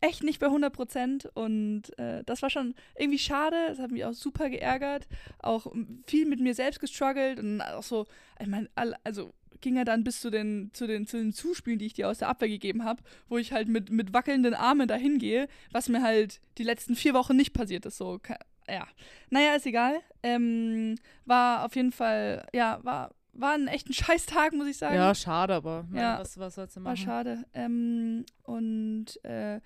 [0.00, 1.28] echt nicht bei 100 Prozent.
[1.34, 3.56] Und äh, das war schon irgendwie schade.
[3.68, 5.06] Das hat mich auch super geärgert.
[5.40, 5.72] Auch
[6.06, 7.38] viel mit mir selbst gestruggelt.
[7.38, 8.06] Und auch so,
[8.40, 8.68] ich meine,
[9.04, 12.08] also ging ja dann bis zu den, zu den, zu den Zuspielen, die ich dir
[12.08, 15.88] aus der Abwehr gegeben habe, wo ich halt mit, mit wackelnden Armen dahin gehe, was
[15.88, 17.96] mir halt die letzten vier Wochen nicht passiert ist.
[17.98, 18.20] So,
[18.68, 18.86] ja.
[19.30, 19.96] Naja, ist egal.
[20.22, 24.94] Ähm, war auf jeden Fall, ja, war, war ein echt ein Scheißtag, muss ich sagen.
[24.94, 26.18] Ja, schade, aber ja, Ja.
[26.20, 27.04] was, was sollst du War machen?
[27.04, 27.44] schade.
[27.52, 29.60] Ähm, und äh,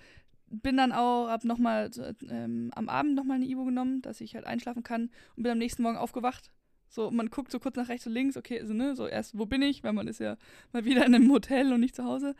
[0.53, 4.21] bin dann auch, hab noch mal so, ähm, am Abend nochmal eine Ibo genommen, dass
[4.21, 6.53] ich halt einschlafen kann und bin am nächsten Morgen aufgewacht.
[6.89, 9.47] So, man guckt so kurz nach rechts und links, okay, also, ne, so erst, wo
[9.47, 10.37] bin ich, weil man ist ja
[10.73, 12.35] mal wieder in einem Hotel und nicht zu Hause.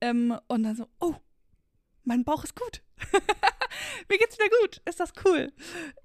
[0.00, 1.14] Ähm, und dann so, oh,
[2.04, 2.82] mein Bauch ist gut.
[4.08, 4.80] Mir geht's wieder gut.
[4.84, 5.52] Ist das cool?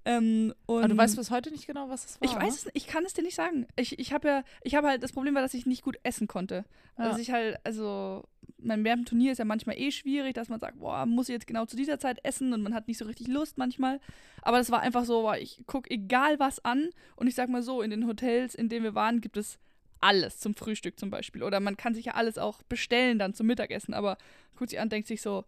[0.05, 2.29] Ähm, und Aber du weißt bis heute nicht genau, was es war.
[2.29, 3.67] ich weiß es nicht, ich kann es dir nicht sagen.
[3.75, 6.27] Ich, ich habe ja, ich habe halt, das Problem war, dass ich nicht gut essen
[6.27, 6.65] konnte.
[6.97, 7.05] Ja.
[7.05, 8.23] Also ich halt, also,
[8.57, 11.47] mein während Turnier ist ja manchmal eh schwierig, dass man sagt, boah, muss ich jetzt
[11.47, 13.99] genau zu dieser Zeit essen und man hat nicht so richtig Lust manchmal.
[14.41, 17.63] Aber das war einfach so, boah, ich gucke egal was an und ich sag mal
[17.63, 19.59] so, in den Hotels, in denen wir waren, gibt es
[20.03, 21.43] alles zum Frühstück zum Beispiel.
[21.43, 24.17] Oder man kann sich ja alles auch bestellen dann zum Mittagessen, aber
[24.55, 25.45] guckt sich an, denkt sich so,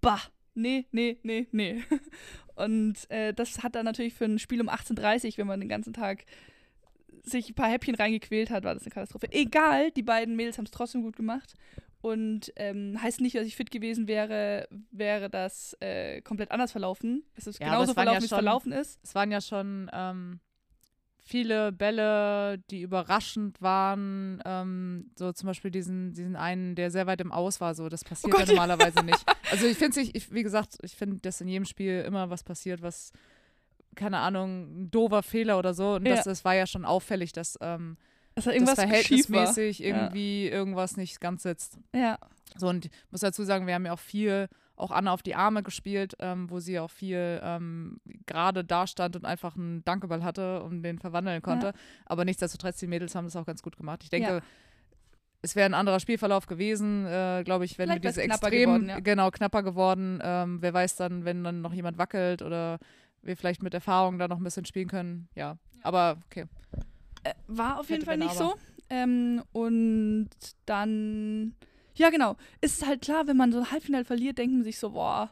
[0.00, 0.20] bah,
[0.56, 1.82] nee, nee, nee, nee.
[2.56, 5.68] Und äh, das hat dann natürlich für ein Spiel um 18.30 Uhr, wenn man den
[5.68, 6.24] ganzen Tag
[7.22, 9.28] sich ein paar Häppchen reingequält hat, war das eine Katastrophe.
[9.30, 11.54] Egal, die beiden Mädels haben es trotzdem gut gemacht.
[12.00, 17.24] Und ähm, heißt nicht, dass ich fit gewesen wäre, wäre das äh, komplett anders verlaufen.
[17.34, 19.00] Es ist Ja, genauso es waren ja verlaufen, wie es verlaufen ist.
[19.02, 20.40] Es waren ja schon ähm,
[21.26, 24.40] viele Bälle, die überraschend waren.
[24.44, 27.74] Ähm, so zum Beispiel diesen, diesen einen, der sehr weit im Aus war.
[27.74, 28.52] So, das passiert Oh ja ja.
[28.52, 29.26] normalerweise nicht.
[29.50, 32.80] Also ich finde ich, wie gesagt, ich finde, dass in jedem Spiel immer was passiert,
[32.82, 33.12] was
[33.94, 35.94] keine Ahnung, ein doofer Fehler oder so.
[35.94, 36.14] Und Ja.
[36.16, 37.96] das, das war ja schon auffällig, dass ähm,
[38.34, 38.74] das war.
[38.74, 39.86] verhältnismäßig Ja.
[39.86, 41.78] irgendwie irgendwas nicht ganz sitzt.
[41.94, 42.18] Ja,
[42.56, 45.34] So, und ich muss dazu sagen, wir haben ja auch viel, auch Anna auf die
[45.34, 50.22] Arme gespielt, ähm, wo sie auch viel ähm, gerade da stand und einfach einen Dankeball
[50.22, 51.72] hatte und den verwandeln konnte.
[52.04, 54.02] Aber nichtsdestotrotz, die Mädels haben das auch ganz gut gemacht.
[54.02, 54.40] Ich denke, Ja.
[55.42, 58.88] es wäre ein anderer Spielverlauf gewesen, äh, glaube ich, wenn Vielleicht wir diese extrem, geworden,
[58.88, 59.00] ja.
[59.00, 60.20] genau, knapper geworden.
[60.22, 62.78] Ähm, wer weiß dann, wenn dann noch jemand wackelt oder
[63.22, 65.28] wir vielleicht mit Erfahrung da noch ein bisschen spielen können.
[65.34, 66.44] Ja, aber okay.
[67.24, 68.50] äh, war auf jeden Hätte, Fall wenn, nicht aber.
[68.50, 68.56] so.
[68.88, 70.28] Ähm, und
[70.66, 71.54] dann,
[71.96, 74.90] ja genau, ist halt klar, wenn man so ein Halbfinale verliert, denkt man sich so,
[74.90, 75.30] boah,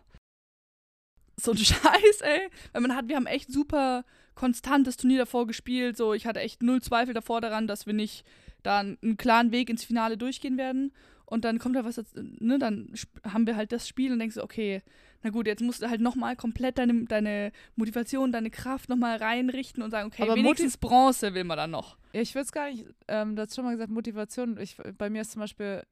[1.36, 2.48] so ein Scheiß, ey.
[2.72, 5.96] Weil man hat, wir haben echt super konstantes Turnier davor gespielt.
[5.96, 8.24] So, ich hatte echt null Zweifel davor daran, dass wir nicht
[8.62, 10.92] da einen klaren Weg ins Finale durchgehen werden.
[11.26, 12.92] und dann kommt da was, ne, dann
[13.24, 14.82] haben wir halt das Spiel und denkst du, okay,
[15.22, 19.82] na gut, jetzt musst du halt nochmal komplett deine, deine Motivation, deine Kraft nochmal reinrichten
[19.82, 21.96] und sagen, okay, Aber wenigstens Bronze will man dann noch.
[22.12, 24.58] Ja, ich würde es gar nicht, ähm, du hast schon mal gesagt, Motivation.
[24.58, 25.82] Ich, bei mir ist zum Beispiel,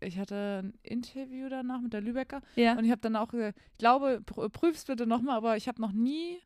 [0.00, 2.76] ich hatte ein Interview danach mit der Lübecker Ja.
[2.76, 5.80] und ich habe dann auch gesagt, ich glaube, pr prüf's bitte nochmal, aber ich habe
[5.80, 6.38] noch nie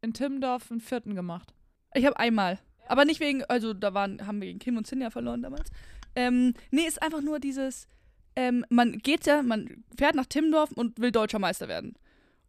[0.00, 1.54] in Timmendorf einen vierten gemacht.
[1.94, 2.58] Ich habe einmal.
[2.88, 5.70] Aber nicht wegen, also da waren, haben wir gegen Kim und Sinja verloren damals.
[6.14, 7.88] Ähm, nee, ist einfach nur dieses,
[8.36, 11.94] ähm, man geht ja, man fährt nach Timmendorf und will deutscher Meister werden.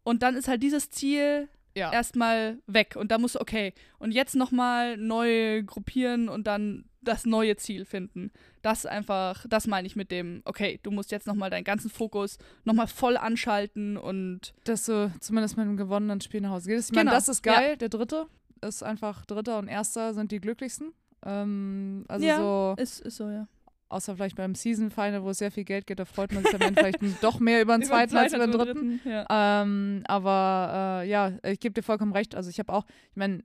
[0.03, 1.91] Und dann ist halt dieses Ziel Ja.
[1.93, 2.95] erstmal weg.
[2.97, 7.85] Und da musst du, okay, und jetzt nochmal neu gruppieren und dann das neue Ziel
[7.85, 8.31] finden.
[8.61, 12.37] Das einfach, das meine ich mit dem, okay, du musst jetzt nochmal deinen ganzen Fokus
[12.65, 16.89] nochmal voll anschalten und Dass du zumindest mit einem gewonnenen Spiel nach Hause gehst.
[16.89, 17.77] Ich meine, Genau, das ist geil.
[17.77, 18.27] Der dritte
[18.61, 20.91] ist einfach Dritter und Erster sind die glücklichsten.
[21.25, 22.37] Ähm, also Ja.
[22.37, 23.47] so, ist, ist so, ja.
[23.89, 26.57] Außer vielleicht beim Season Final, wo es sehr viel Geld geht, da freut man sich
[26.57, 28.99] dann vielleicht doch mehr über den zweiten als über den über dritten.
[29.05, 29.61] Ja.
[29.61, 32.35] Ähm, aber äh, ja, ich gebe dir vollkommen recht.
[32.35, 33.41] Also ich habe auch, ich meine,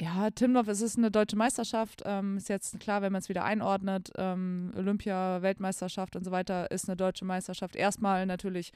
[0.00, 2.02] ja, Timdorf, es ist eine deutsche Meisterschaft.
[2.06, 4.10] Ähm, ist jetzt klar, wenn man es wieder einordnet.
[4.16, 7.74] Ähm, Olympia, Weltmeisterschaft und so weiter ist eine deutsche Meisterschaft.
[7.74, 8.70] Erstmal natürlich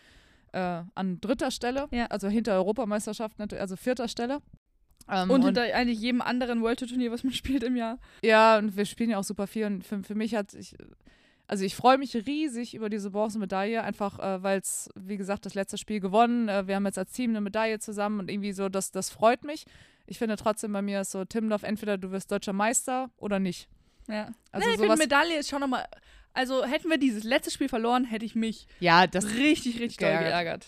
[0.52, 2.06] äh, an dritter Stelle, Ja.
[2.06, 4.40] also hinter Europameisterschaft, also vierter Stelle.
[5.12, 7.98] Ähm, Und hinter eigentlich jedem anderen World Tour Turnier, was man spielt im Jahr.
[8.22, 9.66] ja, und wir spielen ja auch super viel.
[9.66, 10.75] Und für, für mich hat ich,
[11.46, 15.55] also ich freue mich riesig über diese Bronzemedaille, einfach äh, weil es, wie gesagt, das
[15.55, 16.48] letzte Spiel gewonnen.
[16.48, 19.44] Äh, wir haben jetzt als Team eine Medaille zusammen und irgendwie so, das, das freut
[19.44, 19.64] mich.
[20.07, 23.68] Ich finde trotzdem bei mir ist so, Timdorf, entweder du wirst deutscher Meister oder nicht.
[24.09, 24.31] Ja.
[24.51, 24.96] Also nee, ich finde.
[24.96, 25.85] Medaille ist schon nochmal.
[26.35, 29.27] Also hätten wir dieses letzte Spiel verloren, hätte ich mich Ja, das.
[29.37, 30.29] richtig, richtig geärgert.
[30.29, 30.66] geärgert.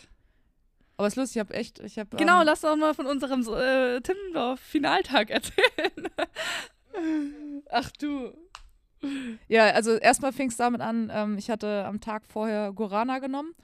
[0.97, 2.17] Aber es ist lustig, ich habe echt, ich habe.
[2.17, 6.09] Genau, ähm, lass doch mal von unserem äh, Timmendorf-Finaltag erzählen.
[7.71, 8.33] Ach du.
[9.49, 13.55] Ja, also erstmal fing es damit an, ähm, ich hatte am Tag vorher Gorana genommen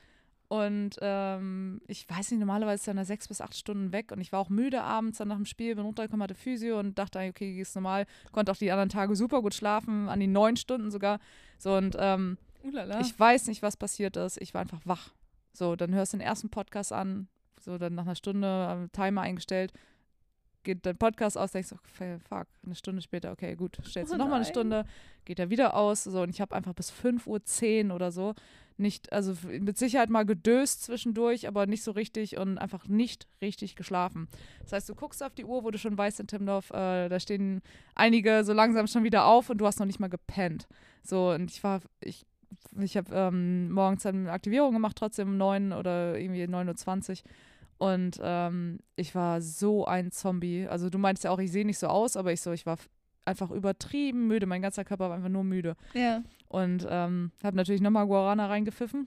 [0.49, 4.21] und ähm, ich weiß nicht, normalerweise ist er nach sechs bis acht Stunden weg und
[4.21, 7.21] ich war auch müde abends dann nach dem Spiel, bin runtergekommen, hatte Physio und dachte,
[7.21, 10.91] okay, ist normal, konnte auch die anderen Tage super gut schlafen, an die neun Stunden
[10.91, 11.21] sogar.
[11.57, 12.37] So und ähm,
[13.01, 15.11] ich weiß nicht, was passiert ist, ich war einfach wach.
[15.53, 17.29] So, dann hörst du den ersten Podcast an,
[17.61, 19.73] so dann nach einer Stunde äh, Timer eingestellt,
[20.63, 24.15] geht dein Podcast aus, denkst du, okay, fuck, eine Stunde später, okay, gut, stellst du
[24.17, 24.45] Oh nochmal eine.
[24.45, 24.85] Stunde,
[25.25, 28.35] geht er wieder aus, so und ich habe einfach bis 5.10 Uhr oder so
[28.81, 33.77] nicht, also mit Sicherheit mal gedöst zwischendurch, aber nicht so richtig und einfach nicht richtig
[33.77, 34.29] geschlafen.
[34.63, 37.21] Das heißt, du guckst auf die Uhr, wo du schon weißt in Timdorf, äh, da
[37.21, 37.61] stehen
[37.95, 40.67] einige so langsam schon wieder auf und du hast noch nicht mal gepennt.
[41.03, 42.27] So, und ich war, ich,
[42.81, 47.31] ich habe ähm, morgens dann eine Aktivierung gemacht, trotzdem um 9 oder irgendwie 9.20 Uhr.
[47.89, 50.67] Und ähm, ich war so ein Zombie.
[50.69, 52.77] Also du meinst ja auch, ich sehe nicht so aus, aber ich so, ich war
[53.25, 54.47] einfach übertrieben müde.
[54.47, 55.77] Mein ganzer Körper war einfach nur müde.
[55.95, 56.23] ja.
[56.49, 59.07] Und ähm, habe natürlich nochmal Guarana reingepfiffen.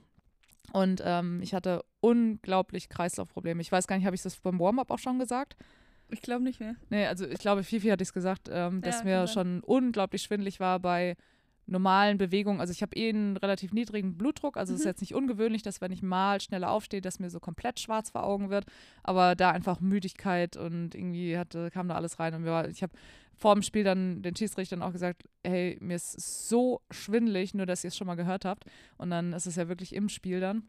[0.72, 3.60] Und ähm, ich hatte unglaublich Kreislaufprobleme.
[3.60, 5.54] Ich weiß gar nicht, habe ich das beim Warm-up auch schon gesagt?
[6.08, 6.74] Ich glaube nicht mehr.
[6.88, 9.28] Nee, also ich glaube, Fifi hat es gesagt, ähm, dass Ja, mir sein.
[9.34, 11.16] schon unglaublich schwindlig war bei
[11.66, 12.60] normalen Bewegungen.
[12.60, 14.90] Also ich habe eh einen relativ niedrigen Blutdruck, also es ist Mhm.
[14.90, 18.24] jetzt nicht ungewöhnlich, dass wenn ich mal schneller aufstehe, dass mir so komplett schwarz vor
[18.24, 18.66] Augen wird.
[19.02, 22.34] Aber da einfach Müdigkeit und irgendwie hatte, kam da alles rein.
[22.34, 22.92] Und wir war, ich habe
[23.36, 27.82] vor dem Spiel dann den Schiedsrichtern auch gesagt, hey, mir ist so schwindelig, nur dass
[27.82, 28.64] ihr es schon mal gehört habt.
[28.96, 30.68] Und dann ist es ja wirklich im Spiel dann.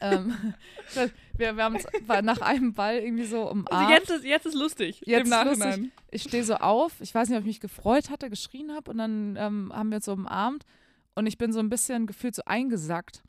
[0.00, 0.54] Ähm,
[1.36, 1.86] wir, wir haben uns
[2.22, 3.72] nach einem Ball irgendwie so umarmt.
[3.72, 5.02] Also jetzt ist, jetzt ist lustig.
[5.04, 5.66] Jetzt Im ist lustig.
[5.66, 5.92] Nachhinein.
[6.10, 8.98] ich stehe so auf, ich weiß nicht, ob ich mich gefreut hatte, geschrien habe und
[8.98, 10.64] dann ähm, haben wir uns so umarmt
[11.14, 13.22] und ich bin so ein bisschen gefühlt so eingesackt.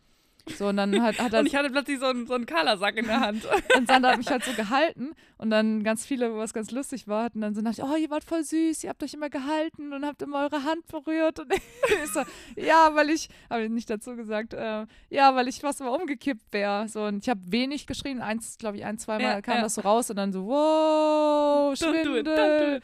[0.58, 2.98] So, und dann hat, hat er, Und ich hatte plötzlich so einen, so einen Kalasack
[2.98, 3.48] in der Hand.
[3.78, 7.24] und Sander hat mich halt so gehalten und dann ganz viele, was ganz lustig war,
[7.26, 10.06] hatten dann so nach, oh, ihr wart voll süß, ihr habt euch immer gehalten und
[10.06, 12.22] habt immer eure Hand berührt und ich so,
[12.56, 16.52] ja, weil ich, habe ich nicht dazu gesagt, äh, ja, weil ich fast mal umgekippt
[16.52, 16.88] wäre.
[16.88, 19.62] So, und ich habe wenig geschrien, eins, glaube ich, ein, zweimal Ja, kam ja.
[19.62, 22.34] das so raus und dann so, wow, Don't do it, Schwindel.
[22.36, 22.84] don't do it.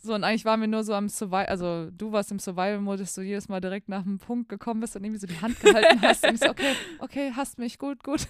[0.00, 3.14] So, und eigentlich waren wir nur so am Survival, also du warst im Survival-Modus, dass
[3.14, 6.00] du jedes Mal direkt nach einem Punkt gekommen bist und irgendwie so die Hand gehalten
[6.00, 6.24] hast.
[6.24, 8.26] Und ich so, okay, okay, hasst mich, gut, gut.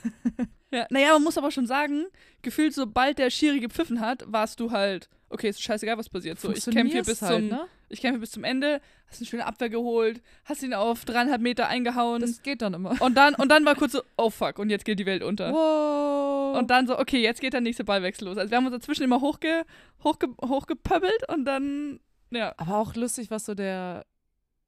[0.70, 2.07] Ja, naja, man muss aber schon sagen,
[2.42, 6.40] gefühlt sobald der Schiri gepfiffen hat, warst du halt, okay, ist scheißegal, was passiert.
[6.40, 7.66] So, ich kämpfe hier bis halt, zum, ne?
[7.88, 11.68] ich kämpfe bis zum Ende, hast eine schöne Abwehr geholt, hast ihn auf dreieinhalb Meter
[11.68, 13.00] eingehauen Das geht dann immer.
[13.00, 15.52] und dann und dann war kurz so, oh fuck, und jetzt geht die Welt unter.
[15.52, 16.56] Wow.
[16.58, 18.38] Und dann so, okay, jetzt geht der nächste Ballwechsel los.
[18.38, 19.64] Also wir haben uns dazwischen immer hochge,
[20.02, 22.54] hochge, hochgepöbbelt und dann, ja.
[22.56, 24.06] Aber auch lustig, was so der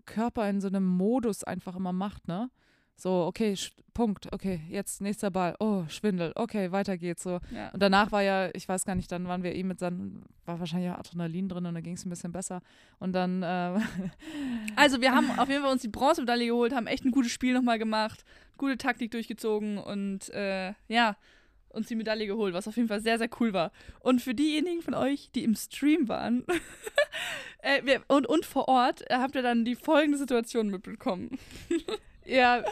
[0.07, 2.51] Körper in so einem Modus einfach immer macht, ne?
[3.01, 3.57] So, okay,
[3.95, 7.41] Punkt, okay, jetzt nächster Ball, oh, Schwindel, okay, weiter geht's so.
[7.51, 7.71] Ja.
[7.71, 10.61] Und danach war ja, ich weiß gar nicht, dann waren wir eh mit seinem, war
[10.61, 12.63] wahrscheinlich auch Adrenalin drin und dann ging es ein bisschen besser.
[12.99, 13.81] Und dann, äh,
[14.77, 17.55] Also wir haben auf jeden Fall uns die Bronzemedaille geholt, haben echt ein gutes Spiel
[17.55, 18.25] nochmal gemacht,
[18.59, 21.17] gute Taktik durchgezogen und äh, ja,
[21.71, 23.73] uns die Medaille geholt, was auf jeden Fall sehr, sehr cool war.
[24.01, 26.45] Und für diejenigen von euch, die im Stream waren
[27.63, 31.39] äh, wir, und, und vor Ort, äh, habt ihr dann die folgende Situation mitbekommen.
[32.31, 32.63] ja,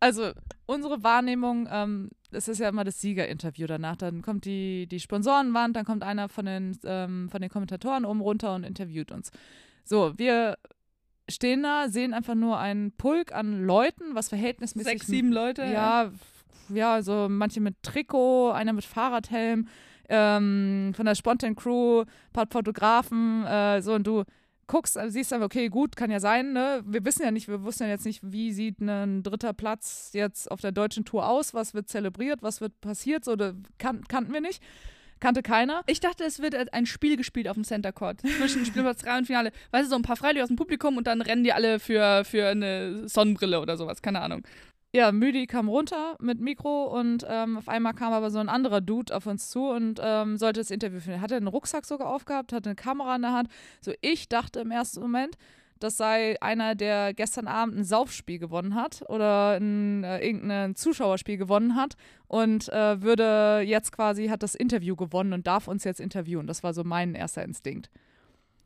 [0.00, 0.32] also
[0.66, 3.96] unsere Wahrnehmung, ähm, es ist ja immer das Siegerinterview danach.
[3.96, 8.20] Dann kommt die, die Sponsorenwand, dann kommt einer von den, ähm, von den Kommentatoren oben
[8.20, 9.30] runter und interviewt uns.
[9.84, 10.58] So, wir
[11.28, 14.92] stehen da, sehen einfach nur einen Pulk an Leuten, was verhältnismäßig.
[14.92, 15.64] Sechs, sieben Leute.
[15.64, 16.10] Ja,
[16.68, 19.68] ja, so manche mit Trikot, einer mit Fahrradhelm,
[20.08, 24.24] ähm, von der Spontan Crew, ein paar Fotografen, äh, so und du
[24.66, 26.82] guckst, äh, siehst aber, okay, gut, kann ja sein, ne?
[26.86, 30.50] Wir wissen ja nicht, wir wussten ja jetzt nicht, wie sieht ein dritter Platz jetzt
[30.50, 33.36] auf der deutschen Tour aus, was wird zelebriert, was wird passiert, so,
[33.78, 34.62] kan kannten wir nicht.
[35.20, 35.82] Kannte keiner.
[35.86, 39.26] Ich dachte, es wird ein Spiel gespielt auf dem Center Court zwischen Spielplatz 3 und
[39.26, 39.52] Finale.
[39.70, 42.24] Weißt du, so ein paar Freilich aus dem Publikum und dann rennen die alle für,
[42.24, 44.42] für eine Sonnenbrille oder sowas, keine Ahnung.
[44.94, 48.80] Ja, Müdi kam runter mit Mikro und ähm, auf einmal kam aber so ein anderer
[48.80, 51.20] Dude auf uns zu und ähm, sollte das Interview führen.
[51.20, 53.48] Hatte einen Rucksack sogar aufgehabt, hatte eine Kamera in der Hand.
[53.80, 55.36] So, ich dachte im ersten Moment,
[55.80, 61.38] das sei einer, der gestern Abend ein Saufspiel gewonnen hat oder ein, äh, irgendein Zuschauerspiel
[61.38, 61.96] gewonnen hat
[62.28, 66.46] und äh, würde jetzt quasi, hat das Interview gewonnen und darf uns jetzt interviewen.
[66.46, 67.90] Das war so mein erster Instinkt.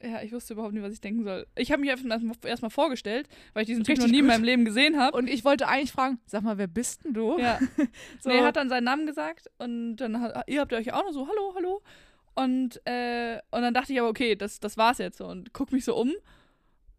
[0.00, 1.46] Ja, ich wusste überhaupt nicht, was ich denken soll.
[1.56, 2.04] Ich habe mich einfach
[2.44, 4.20] erstmal vorgestellt, weil ich diesen Typ noch nie gut.
[4.20, 5.16] in meinem Leben gesehen habe.
[5.16, 7.36] Und ich wollte eigentlich fragen, sag mal, wer bist denn du?
[7.38, 7.58] Ja.
[8.20, 8.28] so.
[8.30, 11.12] Nee, er hat dann seinen Namen gesagt und dann hat, ihr habt euch auch noch
[11.12, 11.82] so, hallo, hallo.
[12.36, 15.26] Und, äh, und dann dachte ich aber, okay, das, das war's jetzt so.
[15.26, 16.12] Und guck mich so um.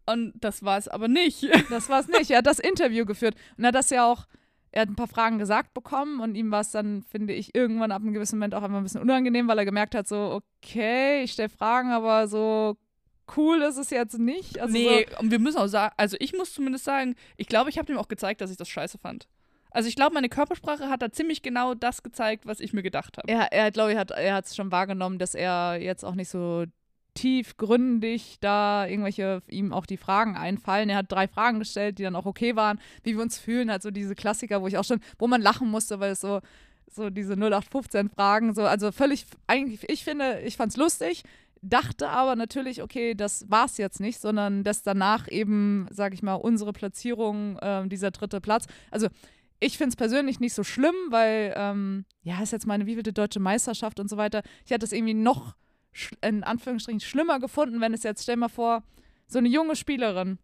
[0.04, 1.48] Und das war es aber nicht.
[1.70, 2.30] Das war es nicht.
[2.30, 3.34] Er hat das Interview geführt.
[3.56, 4.26] Und er hat das ja auch,
[4.72, 7.92] er hat ein paar Fragen gesagt bekommen und ihm war es dann, finde ich, irgendwann
[7.92, 11.22] ab einem gewissen Moment auch einfach ein bisschen unangenehm, weil er gemerkt hat, so, okay,
[11.22, 12.76] ich stelle Fragen, aber so
[13.36, 14.58] cool ist es jetzt nicht.
[14.60, 17.70] Also nee, so und wir müssen auch sagen, also ich muss zumindest sagen, ich glaube,
[17.70, 19.28] ich habe ihm auch gezeigt, dass ich das scheiße fand.
[19.70, 23.18] Also ich glaube, meine Körpersprache hat da ziemlich genau das gezeigt, was ich mir gedacht
[23.18, 23.28] habe.
[23.28, 26.28] Er, er glaube ich, hat er hat es schon wahrgenommen, dass er jetzt auch nicht
[26.28, 26.64] so
[27.14, 30.88] tiefgründig da irgendwelche ihm auch die Fragen einfallen.
[30.88, 33.82] Er hat drei Fragen gestellt, die dann auch okay waren, wie wir uns fühlen, halt
[33.82, 36.40] so diese Klassiker, wo ich auch schon, wo man lachen musste, weil es so
[36.92, 41.22] so diese 0815 Fragen, so also völlig eigentlich ich finde, ich fand es lustig
[41.62, 46.34] dachte aber natürlich, okay, das war's jetzt nicht, sondern dass danach eben, sag ich mal,
[46.34, 48.66] unsere Platzierung, äh, dieser dritte Platz.
[48.90, 49.08] Also
[49.60, 53.40] ich finde es persönlich nicht so schlimm, weil, ähm, ja, ist jetzt meine wievielte deutsche
[53.40, 54.42] Meisterschaft und so weiter.
[54.64, 55.54] Ich hätte es irgendwie noch
[56.22, 58.82] in Anführungsstrichen schlimmer gefunden, wenn es jetzt, stell mal vor,
[59.26, 60.38] so eine junge Spielerin.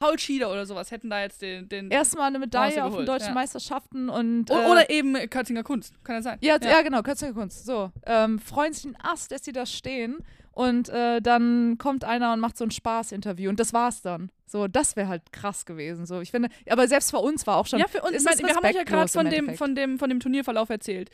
[0.00, 1.68] Paul Schieder oder sowas hätten da jetzt den.
[1.68, 3.34] den Erstmal eine Medaille auf den deutschen ja.
[3.34, 4.50] Meisterschaften und.
[4.50, 6.38] Äh, oder eben Kötzinger Kunst, kann das sein?
[6.40, 6.70] Ja, ja.
[6.70, 7.66] ja genau, Kötzinger Kunst.
[7.66, 7.92] So.
[8.06, 10.18] Ähm, freuen sich ein Ast, dass sie da stehen.
[10.52, 14.30] Und äh, dann kommt einer und macht so ein Spaßinterview und das war's dann.
[14.46, 16.06] So, das wäre halt krass gewesen.
[16.06, 17.78] So, ich finde, aber selbst für uns war auch schon.
[17.78, 18.16] Ja, für uns.
[18.16, 21.10] Ist mein, wir haben euch ja gerade von dem, von, dem, von dem Turnierverlauf erzählt.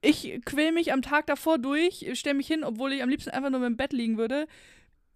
[0.00, 3.50] Ich quäl mich am Tag davor durch, stelle mich hin, obwohl ich am liebsten einfach
[3.50, 4.46] nur im Bett liegen würde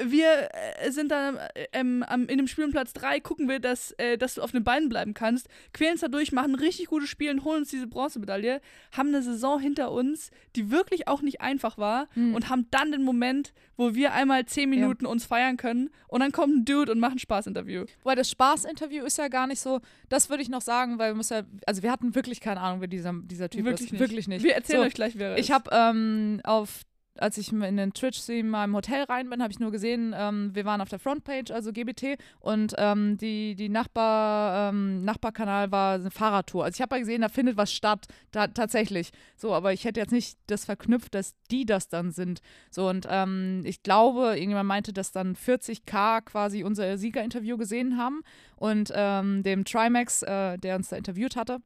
[0.02, 3.92] wir äh, sind dann äh, ähm, in dem Spiel um Platz 3, gucken wir, dass,
[3.92, 7.30] äh, dass du auf den Beinen bleiben kannst, quälen uns dadurch, machen richtig gutes Spiel
[7.30, 8.60] und holen uns diese Bronzemedaille,
[8.92, 12.34] haben eine Saison hinter uns, die wirklich auch nicht einfach war mhm.
[12.34, 15.10] und haben dann den Moment, wo wir einmal 10 Minuten ja.
[15.10, 17.84] uns feiern können und dann kommt ein Dude und macht ein Spaßinterview.
[18.02, 21.16] Weil das Spaßinterview ist ja gar nicht so, das würde ich noch sagen, weil wir
[21.16, 23.92] muss ja, also wir hatten wirklich keine Ahnung, wer dieser, dieser Typ wirklich ist.
[23.92, 24.00] Nicht.
[24.00, 24.44] Wirklich nicht.
[24.44, 25.44] Wir erzählen so, euch gleich, wer er ist.
[25.44, 26.82] Ich habe ähm, auf
[27.18, 30.50] als ich in den Twitch-Stream mal im Hotel rein bin, habe ich nur gesehen, ähm,
[30.54, 35.94] wir waren auf der Frontpage, also GBT, und ähm, die, die Nachbar, ähm, Nachbarkanal war
[35.94, 36.64] eine Fahrradtour.
[36.64, 39.10] Also ich habe ja gesehen, da findet was statt, da, tatsächlich.
[39.36, 42.40] So, aber ich hätte jetzt nicht das verknüpft, dass die das dann sind.
[42.70, 48.22] So, und ähm, ich glaube, irgendjemand meinte, dass dann 40k quasi unser Siegerinterview gesehen haben
[48.56, 51.58] und ähm, dem Trimax, äh, der uns da interviewt hatte,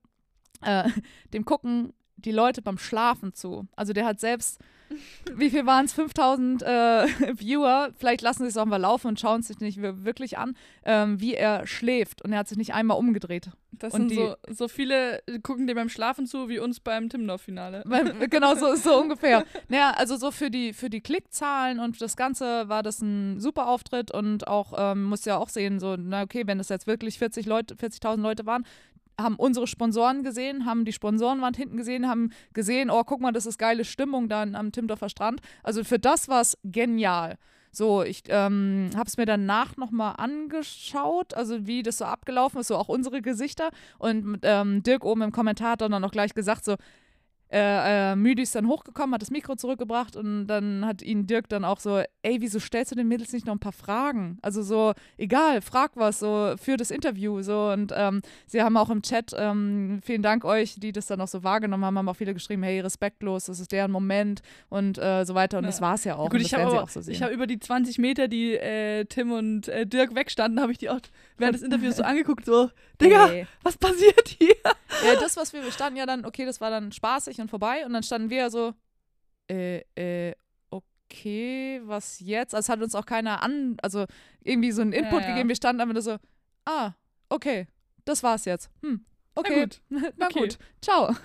[0.62, 0.88] äh,
[1.32, 3.66] dem gucken die Leute beim Schlafen zu.
[3.76, 4.60] Also der hat selbst
[5.34, 5.92] wie viel waren es?
[5.92, 6.66] 5000 äh,
[7.38, 7.90] Viewer.
[7.96, 11.20] Vielleicht lassen sie es auch mal laufen und schauen es sich nicht wirklich an, ähm,
[11.20, 12.22] wie er schläft.
[12.22, 13.50] Und er hat sich nicht einmal umgedreht.
[13.72, 17.84] Das und sind so, so viele, gucken dem beim Schlafen zu, wie uns beim Timnor-Finale.
[18.30, 19.44] genau, so, so ungefähr.
[19.68, 23.68] Naja, also so für die, für die Klickzahlen und das Ganze war das ein super
[23.68, 27.18] Auftritt und auch, ähm, muss ja auch sehen, so, na okay, wenn das jetzt wirklich
[27.18, 28.64] 40 Leute, 40.000 Leute waren,
[29.20, 33.46] haben unsere Sponsoren gesehen, haben die Sponsorenwand hinten gesehen, haben gesehen, oh, guck mal, das
[33.46, 35.40] ist geile Stimmung da am Timdorfer Strand.
[35.62, 37.36] Also für das war es genial.
[37.70, 42.68] So, ich ähm, habe es mir danach nochmal angeschaut, also wie das so abgelaufen ist,
[42.68, 43.70] so auch unsere Gesichter.
[43.98, 46.76] Und ähm, Dirk oben im Kommentar hat dann auch gleich gesagt, so,
[47.50, 51.48] äh, äh, Müdi ist dann hochgekommen, hat das Mikro zurückgebracht und dann hat ihn Dirk
[51.48, 54.38] dann auch so, ey, wieso stellst du den Mädels nicht noch ein paar Fragen?
[54.42, 57.40] Also so, egal, frag was, so für das Interview.
[57.40, 61.20] So und ähm, sie haben auch im Chat, ähm, vielen Dank euch, die das dann
[61.22, 64.98] auch so wahrgenommen haben, haben auch viele geschrieben, hey, respektlos, das ist deren Moment und
[64.98, 65.58] äh, so weiter.
[65.58, 65.70] Und ja.
[65.70, 66.28] das war es ja auch.
[66.28, 70.14] Gut, ich habe so hab über die 20 Meter, die äh, Tim und äh, Dirk
[70.14, 71.00] wegstanden, habe ich die auch
[71.38, 73.46] während des Interviews so angeguckt, so, Digga, hey.
[73.62, 74.54] was passiert hier?
[74.64, 77.92] Ja, das, was wir standen ja dann, okay, das war dann spaßig und vorbei und
[77.92, 78.74] dann standen wir so,
[79.50, 80.34] äh, äh,
[80.70, 82.54] okay, was jetzt?
[82.54, 84.06] Also es hat uns auch keiner an, also
[84.42, 85.28] irgendwie so einen Input ja, ja.
[85.28, 85.48] gegeben.
[85.48, 86.16] Wir standen einfach nur so,
[86.64, 86.92] ah,
[87.28, 87.66] okay,
[88.04, 88.70] das war's jetzt.
[88.82, 89.80] Hm, okay, na gut,
[90.16, 90.40] na okay.
[90.40, 90.58] gut.
[90.80, 91.14] ciao.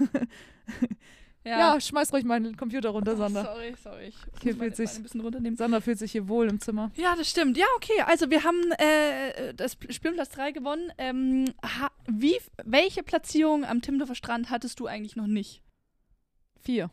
[1.45, 1.59] Ja.
[1.59, 3.41] ja, schmeiß ruhig meinen Computer runter, Sander.
[3.51, 4.07] Oh, sorry, sorry.
[4.07, 5.57] Ich hier fühlt sich, ein bisschen runternehmen.
[5.57, 6.91] Sander fühlt sich hier wohl im Zimmer.
[6.95, 7.57] Ja, das stimmt.
[7.57, 8.01] Ja, okay.
[8.05, 10.91] Also wir haben äh, das Spielplatz 3 gewonnen.
[10.97, 15.61] Ähm, ha, wie, welche Platzierung am Timdorfer Strand hattest du eigentlich noch nicht?
[16.63, 16.89] Vier.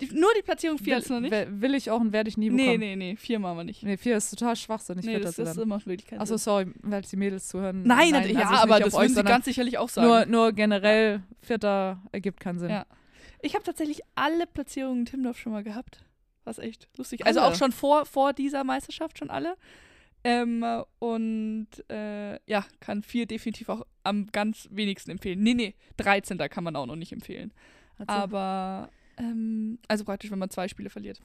[0.00, 1.32] Die, nur die Platzierung 4 ist noch nicht?
[1.32, 2.78] Will ich auch und werde ich nie bekommen.
[2.78, 3.82] Nee, nee, nee, 4 machen wir nicht.
[3.82, 5.06] Nee, 4 ist total schwachsinnig.
[5.06, 7.82] Nee, das, das ist immer wirklich kein Achso, sorry, weil die Mädels zuhören.
[7.82, 10.06] Nein, Nein ja, also aber das würden sie ganz sicherlich auch sagen.
[10.06, 12.70] Nur, nur generell, Vierter ergibt keinen Sinn.
[12.70, 12.84] Ja.
[13.40, 16.04] Ich habe tatsächlich alle Platzierungen in Timdorf schon mal gehabt.
[16.44, 17.24] Was echt lustig.
[17.24, 19.56] Also auch schon vor, vor dieser Meisterschaft, schon alle.
[20.24, 20.64] Ähm,
[20.98, 25.42] und äh, ja, kann vier definitiv auch am ganz wenigsten empfehlen.
[25.42, 26.38] Nee, nee, 13.
[26.50, 27.52] kann man auch noch nicht empfehlen.
[27.98, 28.12] Also.
[28.12, 31.20] Aber, ähm, also praktisch, wenn man zwei Spiele verliert.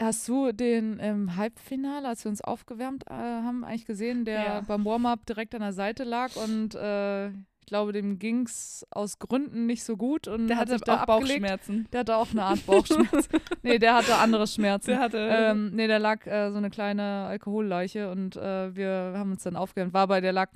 [0.00, 4.60] Hast du den im Halbfinale, als wir uns aufgewärmt äh, haben, eigentlich gesehen, der ja.
[4.60, 7.28] beim Warm-up direkt an der Seite lag und äh,
[7.62, 11.06] ich glaube, dem ging es aus Gründen nicht so gut und der hatte hat auch
[11.06, 11.86] Bauchschmerzen.
[11.92, 13.28] Der hatte auch eine Art Bauchschmerz.
[13.62, 14.88] nee, der hatte andere Schmerzen.
[14.90, 15.18] Der hatte.
[15.18, 19.54] Ähm, nee, der lag äh, so eine kleine Alkoholleiche und äh, wir haben uns dann
[19.54, 19.94] aufgehört.
[19.94, 20.50] War bei, der lag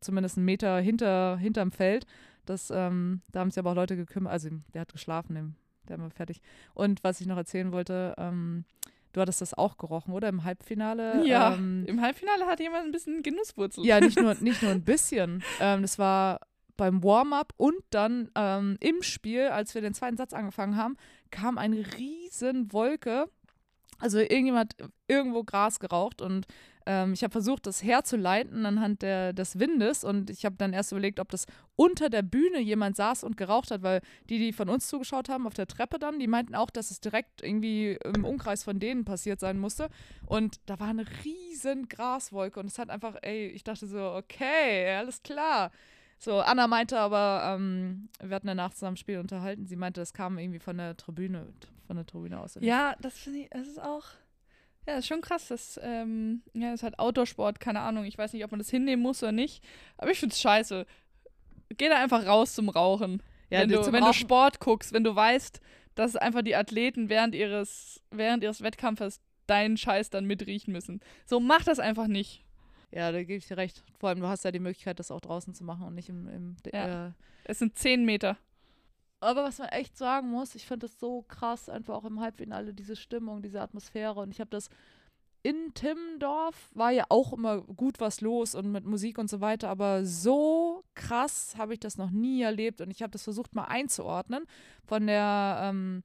[0.00, 2.06] zumindest einen Meter hinter, hinterm Feld.
[2.46, 4.32] Das, ähm, da haben sich aber auch Leute gekümmert.
[4.32, 5.56] Also, der hat geschlafen,
[5.88, 6.40] der war fertig.
[6.74, 8.64] Und was ich noch erzählen wollte, ähm,
[9.12, 10.28] Du hattest das auch gerochen, oder?
[10.28, 11.22] Im Halbfinale?
[11.26, 13.84] Ja, ähm, im Halbfinale hat jemand ein bisschen Genusswurzel.
[13.84, 15.42] Ja, nicht nur, nicht nur ein bisschen.
[15.60, 16.40] ähm, das war
[16.76, 20.96] beim Warm-up und dann ähm, im Spiel, als wir den zweiten Satz angefangen haben,
[21.30, 23.26] kam eine riesen Wolke.
[24.02, 26.48] Also irgendjemand hat irgendwo Gras geraucht und
[26.86, 30.90] ähm, ich habe versucht, das herzuleiten anhand der, des Windes und ich habe dann erst
[30.90, 34.68] überlegt, ob das unter der Bühne jemand saß und geraucht hat, weil die, die von
[34.68, 38.24] uns zugeschaut haben auf der Treppe dann, die meinten auch, dass es direkt irgendwie im
[38.24, 39.88] Umkreis von denen passiert sein musste.
[40.26, 44.96] Und da war eine riesen Graswolke und es hat einfach, ey, ich dachte so, okay,
[44.96, 45.70] alles klar.
[46.22, 50.38] So, Anna meinte aber, ähm, wir hatten danach zusammen Spiel unterhalten, sie meinte, das kam
[50.38, 51.52] irgendwie von der Tribüne,
[51.88, 52.56] von der Tribüne aus.
[52.60, 54.04] Ja, das finde ich, das ist auch,
[54.86, 55.48] ja, das ist schon krass.
[55.48, 58.04] Das, ähm, ja, das ist halt Outdoor-Sport, keine Ahnung.
[58.04, 59.64] Ich weiß nicht, ob man das hinnehmen muss oder nicht.
[59.98, 60.86] Aber ich finde es scheiße.
[61.76, 63.20] Geh da einfach raus zum Rauchen.
[63.50, 65.60] Ja, wenn, du, wenn du Sport guckst, wenn du weißt,
[65.96, 71.00] dass einfach die Athleten während ihres, während ihres Wettkampfes deinen Scheiß dann mitriechen müssen.
[71.26, 72.44] So, mach das einfach nicht.
[72.92, 73.82] Ja, da gebe ich dir recht.
[73.98, 76.28] Vor allem, du hast ja die Möglichkeit, das auch draußen zu machen und nicht im.
[76.28, 77.08] im ja.
[77.08, 77.12] Äh
[77.44, 78.36] es sind zehn Meter.
[79.20, 82.74] Aber was man echt sagen muss, ich finde das so krass, einfach auch im Halbfinale,
[82.74, 84.20] diese Stimmung, diese Atmosphäre.
[84.20, 84.68] Und ich habe das
[85.42, 89.68] in Timmendorf, war ja auch immer gut was los und mit Musik und so weiter.
[89.68, 92.80] Aber so krass habe ich das noch nie erlebt.
[92.80, 94.44] Und ich habe das versucht mal einzuordnen.
[94.84, 95.60] Von der.
[95.62, 96.02] Ähm,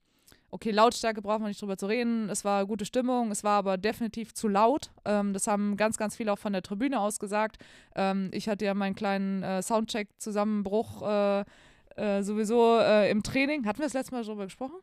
[0.52, 2.30] okay, Lautstärke braucht man nicht drüber zu reden.
[2.30, 4.92] Es war gute Stimmung, es war aber definitiv zu laut.
[5.06, 7.58] Ähm, das haben ganz, ganz viele auch von der Tribüne aus gesagt.
[7.96, 11.46] Ähm, ich hatte ja meinen kleinen äh, Soundcheck-Zusammenbruch äh,
[11.96, 13.66] äh, sowieso äh, im Training.
[13.66, 14.78] Hatten wir das letzte Mal darüber gesprochen?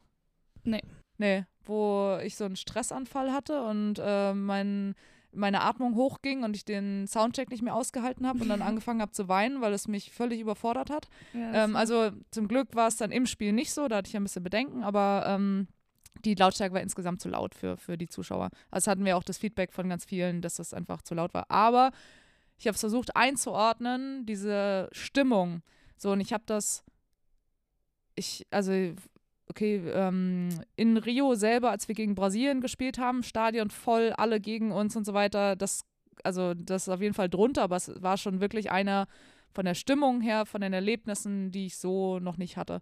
[0.64, 0.82] Nee.
[1.16, 4.94] Nee, wo ich so einen Stressanfall hatte und äh, mein
[5.34, 9.12] meine Atmung hochging und ich den Soundcheck nicht mehr ausgehalten habe und dann angefangen habe
[9.12, 11.08] zu weinen, weil es mich völlig überfordert hat.
[11.32, 14.16] Ja, ähm, also zum Glück war es dann im Spiel nicht so, da hatte ich
[14.16, 15.68] ein bisschen Bedenken, aber ähm,
[16.24, 18.50] die Lautstärke war insgesamt zu laut für, für die Zuschauer.
[18.70, 21.50] Also hatten wir auch das Feedback von ganz vielen, dass das einfach zu laut war.
[21.50, 21.90] Aber
[22.58, 25.62] ich habe es versucht einzuordnen, diese Stimmung.
[25.96, 26.84] So, und ich habe das,
[28.14, 28.72] ich, also
[29.48, 34.72] okay, ähm, in Rio selber, als wir gegen Brasilien gespielt haben, Stadion voll, alle gegen
[34.72, 35.84] uns und so weiter, das,
[36.22, 39.06] also das ist auf jeden Fall drunter, aber es war schon wirklich einer
[39.52, 42.80] von der Stimmung her, von den Erlebnissen, die ich so noch nicht hatte.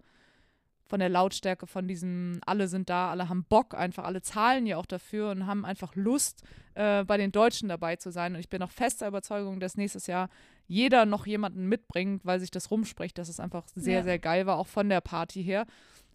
[0.86, 4.76] Von der Lautstärke, von diesem, alle sind da, alle haben Bock, einfach alle zahlen ja
[4.76, 6.42] auch dafür und haben einfach Lust,
[6.74, 8.34] äh, bei den Deutschen dabei zu sein.
[8.34, 10.28] Und ich bin auch fester Überzeugung, dass nächstes Jahr
[10.66, 14.02] jeder noch jemanden mitbringt, weil sich das rumspricht, dass es einfach sehr, ja.
[14.02, 15.66] sehr geil war, auch von der Party her.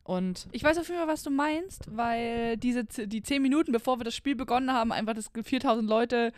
[0.08, 4.00] Und Ich weiß auf jeden Fall, was du meinst, weil diese die zehn Minuten, bevor
[4.00, 6.32] wir das Spiel begonnen haben, einfach das 4000 Leute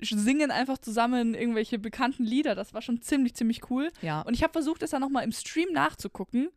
[0.00, 2.54] singen einfach zusammen irgendwelche bekannten Lieder.
[2.54, 3.90] Das war schon ziemlich, ziemlich cool.
[4.02, 6.50] ja, Und ich habe versucht, das dann nochmal im Stream nachzugucken.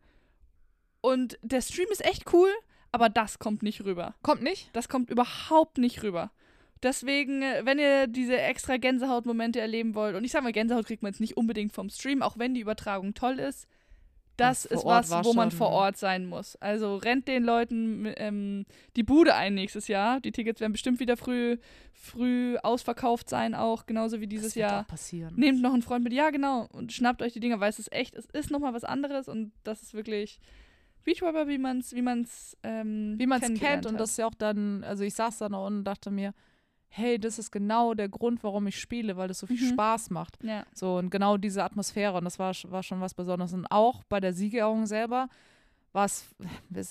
[1.01, 2.49] Und der Stream ist echt cool,
[2.91, 4.13] aber das kommt nicht rüber.
[4.21, 4.69] kommt nicht.
[4.73, 6.29] Das kommt überhaupt nicht rüber.
[6.83, 11.01] Deswegen, äh, wenn ihr diese extra Gänsehaut-Momente erleben wollt, und ich sag mal, Gänsehaut kriegt
[11.01, 13.67] man jetzt nicht unbedingt vom Stream, auch wenn die Übertragung toll ist,
[14.41, 16.55] das ist Ort was, wo man vor Ort sein muss.
[16.57, 18.65] Also rennt den Leuten ähm,
[18.95, 20.19] die Bude ein nächstes Jahr.
[20.19, 21.57] Die Tickets werden bestimmt wieder früh,
[21.93, 24.81] früh ausverkauft sein, auch genauso wie dieses das wird Jahr.
[24.81, 25.33] auch passieren.
[25.35, 27.91] Nehmt noch einen Freund mit, ja genau, und schnappt euch die Dinger, weil es ist
[27.93, 30.39] echt, es ist nochmal was anderes und das ist wirklich
[31.03, 34.17] Beachvolleyball, wie man es wie man's, ähm, Wie man es kennengelernt kennt und das ist
[34.17, 36.33] ja auch dann, also ich saß da noch und dachte mir,
[36.93, 39.73] hey, das ist genau der Grund, warum ich spiele, weil das so viel Mhm.
[39.73, 40.37] Spaß macht.
[40.43, 40.65] Ja.
[40.73, 43.53] So, und genau diese Atmosphäre, und das war, war schon was Besonderes.
[43.53, 45.29] Und auch bei der Siegerehrung selber
[45.93, 46.25] war es,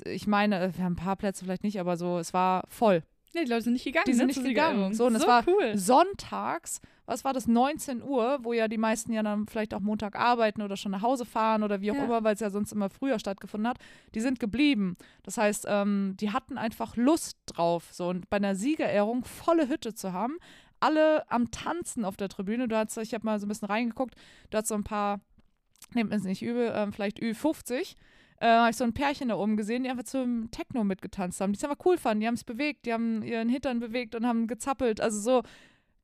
[0.07, 3.03] ich meine, wir haben ein paar Plätze vielleicht nicht, aber so, es war voll.
[3.33, 4.05] Ja, die Leute sind nicht gegangen.
[4.07, 4.93] Die sind ne, nicht gegangen.
[4.95, 5.77] So, und es war cool.
[5.79, 6.81] Sonntags,
[7.11, 10.63] was war das, 19 Uhr, wo ja die meisten ja dann vielleicht auch Montag arbeiten
[10.63, 12.05] oder schon nach Hause fahren oder wie auch Ja.
[12.05, 13.79] immer, weil es ja sonst immer früher stattgefunden hat,
[14.15, 14.97] die sind geblieben.
[15.25, 17.89] Das heißt, ähm, die hatten einfach Lust drauf.
[17.91, 20.37] So, und bei einer Siegerehrung volle Hütte zu haben,
[20.79, 22.69] alle am Tanzen auf der Tribüne.
[22.69, 24.15] Du hast, ich habe mal so ein bisschen reingeguckt,
[24.51, 25.21] du hast so ein paar,
[25.95, 27.97] nehmt es nicht übel, ähm, vielleicht Ü50.
[28.43, 31.53] Äh, habe ich so ein Pärchen da oben gesehen, die einfach zum Techno mitgetanzt haben.
[31.53, 34.27] Die es einfach cool fanden, die haben es bewegt, die haben ihren Hintern bewegt und
[34.27, 35.01] haben gezappelt.
[35.03, 35.43] Also so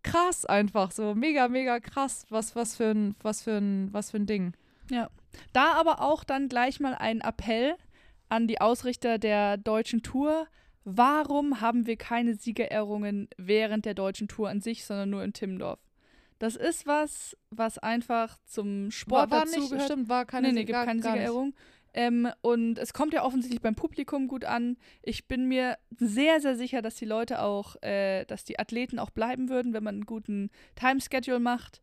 [0.07, 2.27] krass einfach, so mega, mega krass.
[2.31, 4.55] Was, was für ein, was für ein, was für ein Ding.
[5.53, 7.75] Da aber auch dann gleich mal ein Appell
[8.29, 10.47] an die Ausrichter der deutschen Tour.
[10.85, 15.81] Warum haben wir keine Siegerehrungen während der deutschen Tour an sich, sondern nur in Timmendorf?
[16.39, 19.85] Das ist was, was einfach zum Sport war, war nicht, dazugehört.
[19.85, 21.55] stimmt, war keine nee, nee, gibt keine nicht.
[21.97, 24.77] Ähm, und es kommt ja offensichtlich beim Publikum gut an.
[25.03, 29.09] Ich bin mir sehr, sehr sicher, dass die Leute auch, äh, dass die Athleten auch
[29.09, 31.81] bleiben würden, wenn man einen guten Timeschedule macht.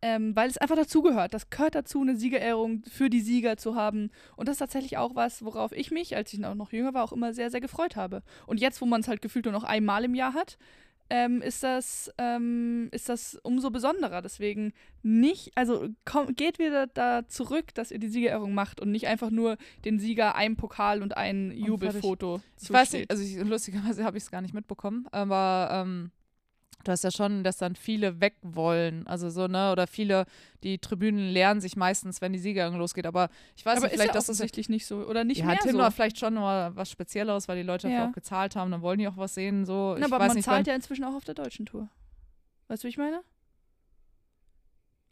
[0.00, 1.34] Ähm, weil es einfach dazugehört.
[1.34, 4.12] Das gehört dazu, eine Siegerehrung für die Sieger zu haben.
[4.36, 7.02] Und das ist tatsächlich auch was, worauf ich mich, als ich noch noch jünger war,
[7.02, 8.22] auch immer sehr, sehr gefreut habe.
[8.46, 10.56] Und jetzt, wo man es halt gefühlt nur noch einmal im Jahr hat,
[11.10, 14.22] ähm, ist, das, ähm, ist das umso besonderer.
[14.22, 19.06] Deswegen nicht, also komm, geht wieder da zurück, dass ihr die Siegerehrung macht und nicht
[19.06, 22.40] einfach nur den Sieger ein Pokal und ein Jubelfoto.
[22.60, 26.10] Ich weiß nicht, also ich, lustigerweise habe ich es gar nicht mitbekommen, aber ähm,
[26.84, 29.06] du hast ja schon, dass dann viele weg wollen.
[29.06, 30.24] Also so, ne, oder viele,
[30.62, 33.06] die Tribünen leeren sich meistens, wenn die Siegerehrung losgeht.
[33.06, 34.98] Aber ich weiß aber nicht, ist vielleicht, ja dass das offensichtlich nicht so.
[35.06, 35.90] Oder nicht ja, mehr Timber so.
[35.92, 38.08] vielleicht schon mal was Spezielleres, weil die Leute Ja.
[38.08, 39.64] auch gezahlt haben, dann wollen die auch was sehen.
[39.66, 41.88] So, Na, ich aber man nicht, zahlt ja inzwischen auch auf der deutschen Tour.
[42.68, 43.22] Weißt du, wie ich meine?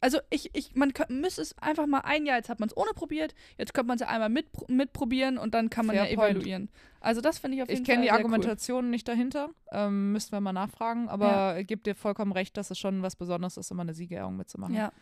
[0.07, 2.92] Also ich, ich, man müsste es einfach mal ein Jahr, jetzt hat man es ohne
[2.94, 6.14] probiert, jetzt könnte man es ja einmal mit, mitprobieren und dann kann man Fair ja
[6.14, 6.36] point.
[6.36, 6.68] evaluieren.
[7.00, 9.50] Also das finde ich auf jeden Ich Fall kenne die Argumentation nicht dahinter.
[9.72, 11.09] Ähm, müssten wir mal nachfragen.
[11.09, 14.36] Aber ich gebe dir vollkommen recht, dass es schon was Besonderes ist, immer eine Siegerehrung
[14.36, 14.74] mitzumachen.
[14.76, 14.80] cool.
[14.80, 14.92] Ja.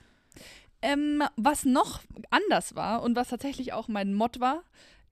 [0.80, 2.00] Ähm, was noch
[2.30, 4.62] anders war und was tatsächlich auch mein Mod war,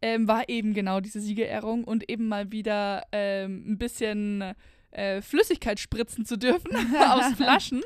[0.00, 4.54] ähm, war eben genau diese Siegerehrung und eben mal wieder ähm, ein bisschen
[4.92, 7.82] äh, Flüssigkeit spritzen zu dürfen aus Flaschen.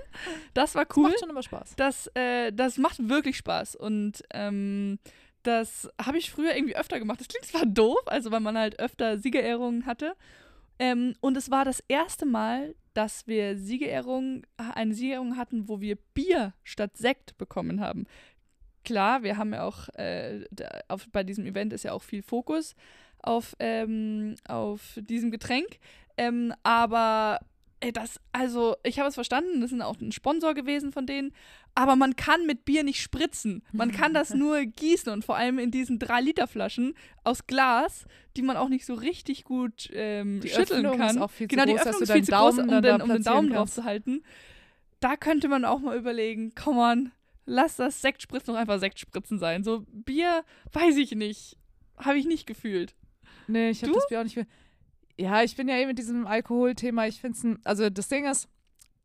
[0.55, 1.09] Das war Das cool.
[1.11, 1.75] macht schon immer Spaß.
[1.77, 3.77] das, äh, das macht wirklich Spaß.
[3.77, 4.99] Und ähm,
[5.43, 7.21] das habe ich früher irgendwie öfter gemacht.
[7.21, 10.15] Das klingt zwar doof, also weil man halt öfter Siegerehrungen hatte.
[10.79, 15.97] Ähm, und es war das erste Mal, dass wir Siegerehrungen, eine Siegerehrung hatten, wo wir
[16.15, 18.07] Bier statt Sekt bekommen haben.
[18.85, 20.45] Klar, wir haben ja auch, äh,
[20.89, 22.75] auf, bei diesem Event ist ja auch viel Fokus
[23.23, 25.79] auf, ähm, auf diesem Getränk.
[26.17, 27.41] Ähm, aber
[27.81, 31.33] ey, das, also, ich habe es verstanden, das ist auch ein Sponsor gewesen von denen,
[31.75, 33.63] aber man kann mit Bier nicht spritzen.
[33.73, 38.07] Man kann das nur gießen und vor allem in diesen 3-Liter-Flaschen aus Glas,
[38.37, 41.17] die man auch nicht so richtig gut ähm, Die schütteln Öffnung kann.
[41.17, 42.99] ist auch viel genau, die groß, Öffnung ist viel zu groß, Daumen um dann da
[42.99, 43.75] den, um den Daumen drauf kannst.
[43.75, 44.23] zu halten.
[45.01, 47.13] Da könnte man auch mal überlegen, komm on,
[47.45, 49.63] lass das Sektspritzen doch einfach Sektspritzen sein.
[49.63, 51.59] So Bier, weiß ich nicht.
[51.99, 52.95] Habe ich nicht gefühlt.
[53.49, 54.47] Nee, ich habe das Bier auch nicht mehr.
[55.19, 57.07] Ja, ich bin ja eben mit diesem Alkoholthema.
[57.07, 58.49] Ich finde es, also das Ding ist,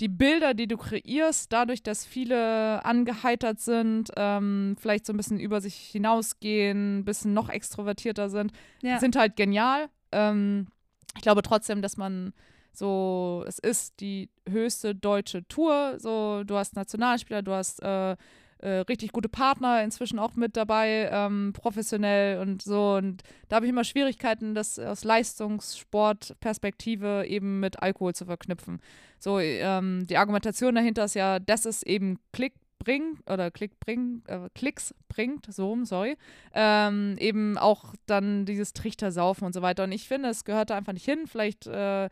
[0.02, 5.40] die Bilder, die du kreierst, dadurch, dass viele angeheitert sind, ähm, vielleicht so ein bisschen
[5.40, 8.52] über sich hinausgehen, ein bisschen noch extrovertierter sind,
[8.82, 9.00] Ja.
[9.00, 9.90] sind halt genial.
[10.12, 10.68] Ähm,
[11.16, 12.34] ich glaube trotzdem, dass man
[12.74, 15.96] so, es ist die höchste deutsche Tour.
[16.00, 18.16] So, du hast Nationalspieler, du hast äh,
[18.62, 22.96] äh, richtig gute Partner inzwischen auch mit dabei, ähm, professionell und so.
[22.96, 28.80] Und da habe ich immer Schwierigkeiten, das aus Leistungssportperspektive eben mit Alkohol zu verknüpfen.
[29.20, 34.28] So, ähm, die Argumentation dahinter ist ja, das ist eben Klick bringt oder Klick bringt,
[34.28, 36.18] äh, Klicks bringt, so, sorry,
[36.54, 39.84] ähm, eben auch dann dieses Trichtersaufen und so weiter.
[39.84, 41.28] Und ich finde, es gehört da einfach nicht hin.
[41.28, 42.10] Vielleicht äh,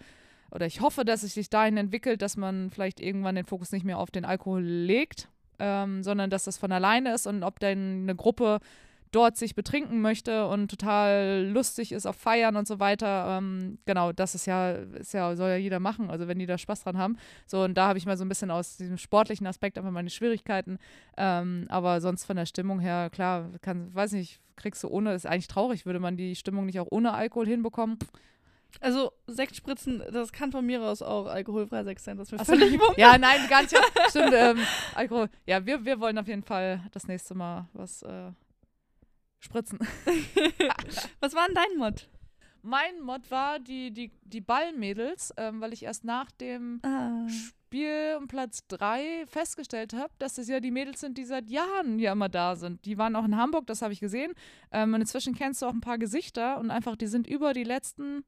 [0.52, 3.86] oder ich hoffe, dass es sich dahin entwickelt, dass man vielleicht irgendwann den Fokus nicht
[3.86, 5.30] mehr auf den Alkohol legt,
[5.60, 8.60] ähm, sondern dass das von alleine ist und ob dann eine Gruppe
[9.12, 13.38] dort sich betrinken möchte und total lustig ist auf Feiern und so weiter.
[13.38, 16.58] Ähm, genau, das ist ja, ist ja, soll ja jeder machen, also wenn die da
[16.58, 17.18] Spaß dran haben.
[17.48, 20.10] So, und da habe ich mal so ein bisschen aus diesem sportlichen Aspekt einfach meine
[20.10, 20.78] Schwierigkeiten.
[21.18, 25.26] Ähm, aber sonst von der Stimmung her, klar, kann, weiß nicht, kriegst du ohne, ist
[25.26, 27.98] eigentlich traurig, würde man die Stimmung nicht auch ohne Alkohol hinbekommen.
[28.82, 32.18] Also Sektspritzen, das kann von mir aus auch alkoholfreier Sekt sein.
[32.18, 33.76] Das ist mir völlig so, Ja, nein, gar nicht.
[34.10, 34.60] Stimmt, ähm,
[34.96, 35.30] Alkohol.
[35.46, 38.32] Ja, wir, wir wollen auf jeden Fall das nächste Mal was äh,
[39.40, 39.80] spritzen.
[41.20, 42.10] was war denn dein Mod?
[42.62, 47.28] Mein Mod war die, die, die Ballmädels, ähm, weil ich erst nach dem ah.
[47.30, 52.00] Spiel um Platz 3 festgestellt habe, dass es ja die Mädels sind, die seit Jahren
[52.00, 52.84] ja immer da sind.
[52.86, 54.34] Die waren auch in Hamburg, das habe ich gesehen.
[54.72, 57.64] Ähm, und inzwischen kennst du auch ein paar Gesichter und einfach, die sind über die
[57.64, 58.24] letzten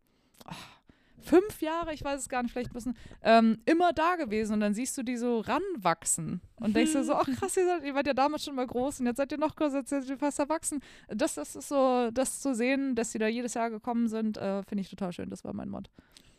[1.21, 4.59] fünf Jahre, ich weiß es gar nicht, vielleicht ein bisschen, ähm, immer da gewesen und
[4.59, 7.93] dann siehst du die so ranwachsen und denkst dir so, ach krass, ihr, seid, ihr
[7.93, 10.17] wart ja damals schon mal groß und jetzt seid ihr noch größer, jetzt seid ihr
[10.17, 10.81] fast erwachsen.
[11.07, 14.63] Das, das ist so, das zu sehen, dass sie da jedes Jahr gekommen sind, äh,
[14.63, 15.29] finde ich total schön.
[15.29, 15.89] Das war mein Mod.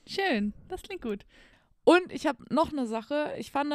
[0.07, 1.25] Schön, das klingt gut.
[1.85, 3.73] Und ich habe noch eine Sache, ich fand,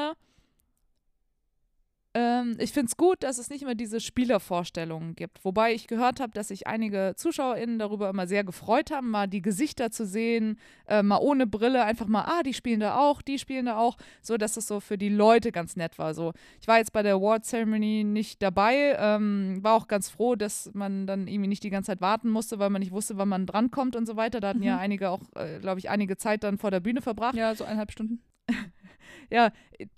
[2.18, 5.46] ähm, ich finde es gut, dass es nicht mehr diese Spielervorstellungen gibt.
[5.46, 9.44] Wobei ich gehört habe, dass sich einige ZuschauerInnen darüber immer sehr gefreut haben, mal die
[9.44, 10.58] Gesichter zu sehen,
[10.88, 13.98] äh, mal ohne Brille, einfach mal, ah, die spielen da auch, die spielen da auch,
[14.24, 16.16] so dass es so für die Leute ganz nett war.
[16.16, 20.36] So, ich war jetzt bei der Award Ceremony nicht dabei, ähm, war auch ganz froh,
[20.36, 23.30] dass man dann irgendwie nicht die ganze Zeit warten musste, weil man nicht wusste, wann
[23.30, 24.40] man drankommt und so weiter.
[24.40, 24.66] Da hatten mhm.
[24.66, 27.36] ja einige auch, äh, glaube ich, einige Zeit dann vor der Bühne verbracht.
[27.36, 28.24] Ja, so eineinhalb Stunden.
[29.30, 29.52] ja,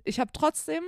[0.04, 0.84] ich habe trotzdem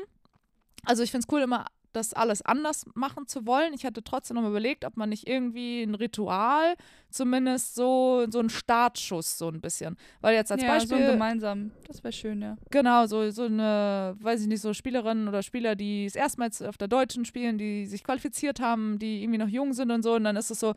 [0.85, 3.73] also ich finde es cool, immer das alles anders machen zu wollen.
[3.73, 6.75] Ich hatte trotzdem noch mal überlegt, ob man nicht irgendwie ein Ritual,
[7.09, 9.97] zumindest so, so ein Startschuss so ein bisschen.
[10.21, 11.05] Weil jetzt als ja, Beispiel.
[11.05, 12.57] So gemeinsam, das wäre schön, ja.
[12.69, 16.77] Genau, so, so eine, weiß ich nicht, so Spielerinnen oder Spieler, die es erstmals auf
[16.77, 20.13] der Deutschen spielen, die sich qualifiziert haben, die irgendwie noch jung sind und so.
[20.13, 20.73] Und dann ist es so,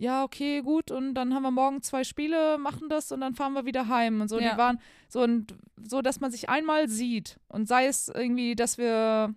[0.00, 3.52] ja, okay, gut, und dann haben wir morgen zwei Spiele, machen das und dann fahren
[3.52, 4.40] wir wieder heim und so.
[4.40, 4.52] Ja.
[4.52, 8.78] Die waren so und so, dass man sich einmal sieht und sei es irgendwie, dass
[8.78, 9.34] wir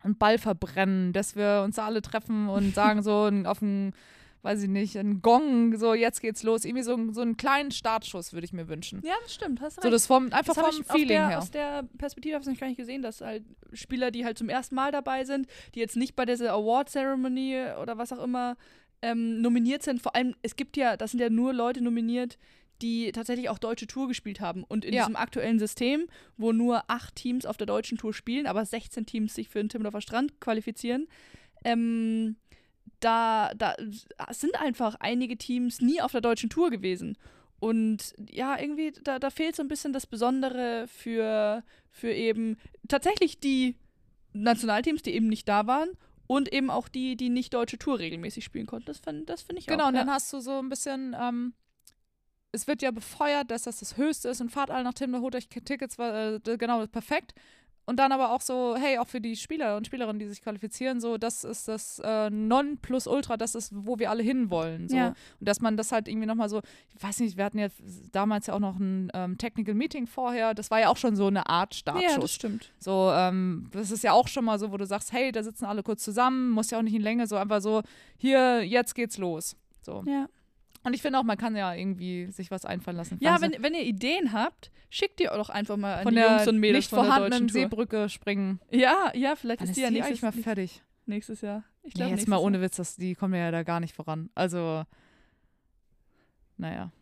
[0.00, 3.92] einen Ball verbrennen, dass wir uns alle treffen und sagen so auf einen,
[4.40, 6.64] weiß ich nicht, einen Gong, so jetzt geht's los.
[6.64, 9.02] Irgendwie so, so einen kleinen Startschuss würde ich mir wünschen.
[9.04, 9.82] Ja, das stimmt, hast recht.
[9.82, 11.38] So das vom, einfach das vom Feeling der, her.
[11.38, 14.48] Aus der Perspektive habe ich noch gar nicht gesehen, dass halt Spieler, die halt zum
[14.48, 18.56] ersten Mal dabei sind, die jetzt nicht bei dieser Award Ceremony oder was auch immer
[19.02, 20.00] ähm, nominiert sind.
[20.02, 22.38] Vor allem, es gibt ja, das sind ja nur Leute nominiert,
[22.82, 24.64] die tatsächlich auch deutsche Tour gespielt haben.
[24.64, 25.02] Und in ja.
[25.02, 29.34] diesem aktuellen System, wo nur acht Teams auf der deutschen Tour spielen, aber 16 Teams
[29.34, 31.06] sich für den Timmendorfer Strand qualifizieren,
[31.64, 32.36] ähm,
[33.00, 33.74] da, da
[34.30, 37.16] sind einfach einige Teams nie auf der deutschen Tour gewesen.
[37.58, 43.40] Und ja, irgendwie, da, da fehlt so ein bisschen das Besondere für, für eben tatsächlich
[43.40, 43.76] die
[44.34, 45.88] Nationalteams, die eben nicht da waren
[46.26, 48.86] und eben auch die, die nicht deutsche Tour regelmäßig spielen konnten.
[48.86, 49.88] Das, das finde ich genau, auch.
[49.88, 51.54] Genau, und dann hast du so ein bisschen, ähm,
[52.52, 55.34] es wird ja befeuert, dass das das Höchste ist und fahrt alle nach Tim, holt
[55.34, 57.34] euch Tickets, äh, genau, perfekt.
[57.88, 61.00] Und dann aber auch so, hey, auch für die Spieler und Spielerinnen, die sich qualifizieren,
[61.00, 64.88] so, das ist das äh, Non-Plus-Ultra, das ist, wo wir alle hinwollen.
[64.88, 64.96] So.
[64.96, 65.08] Ja.
[65.08, 66.62] Und dass man das halt irgendwie nochmal so,
[66.94, 67.68] ich weiß nicht, wir hatten ja
[68.10, 71.28] damals ja auch noch ein ähm, Technical Meeting vorher, das war ja auch schon so
[71.28, 72.12] eine Art Startschuss.
[72.12, 72.72] Ja, das stimmt.
[72.80, 75.64] So, ähm, das ist ja auch schon mal so, wo du sagst, hey, da sitzen
[75.64, 77.82] alle kurz zusammen, muss ja auch nicht in Länge, so einfach so,
[78.16, 79.54] hier, jetzt geht's los.
[79.80, 80.02] So.
[80.06, 80.26] Ja.
[80.86, 83.18] Und ich finde auch, man kann ja irgendwie sich was einfallen lassen.
[83.20, 86.30] Ja, wenn, wenn ihr Ideen habt, schickt ihr doch einfach mal an von die der
[86.30, 88.60] Jungs und Mädels nicht von vorhandenen Seebrücke springen.
[88.70, 90.82] Ja, ja, vielleicht Dann ist die ja nächstes Jahr mal fertig.
[91.06, 91.64] Nächstes Jahr.
[91.82, 94.30] Ich glaube, nee, jetzt mal ohne Witz, das, die kommen ja da gar nicht voran.
[94.36, 94.84] Also,
[96.56, 96.92] naja.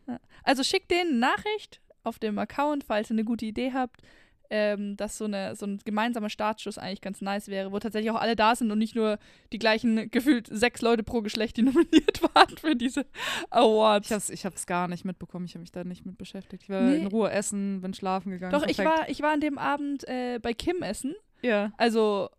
[0.41, 4.01] Also schickt denen Nachricht auf dem Account, falls ihr eine gute Idee habt
[4.49, 8.19] ähm, dass so, eine, so ein gemeinsamer Startschuss eigentlich ganz nice wäre, wo tatsächlich auch
[8.19, 9.17] alle da sind und nicht nur
[9.51, 13.05] die gleichen gefühlt sechs Leute pro Geschlecht, die nominiert waren für diese
[13.49, 14.07] Awards.
[14.07, 16.63] Ich hab's, ich hab's gar nicht mitbekommen, ich habe mich da nicht mit beschäftigt.
[16.63, 16.97] Ich war nee.
[16.97, 18.53] in Ruhe essen, bin schlafen gegangen.
[18.53, 21.15] Doch, ich war, ich war an dem Abend äh, bei Kim essen.
[21.41, 21.71] Ja.
[21.77, 22.29] Also,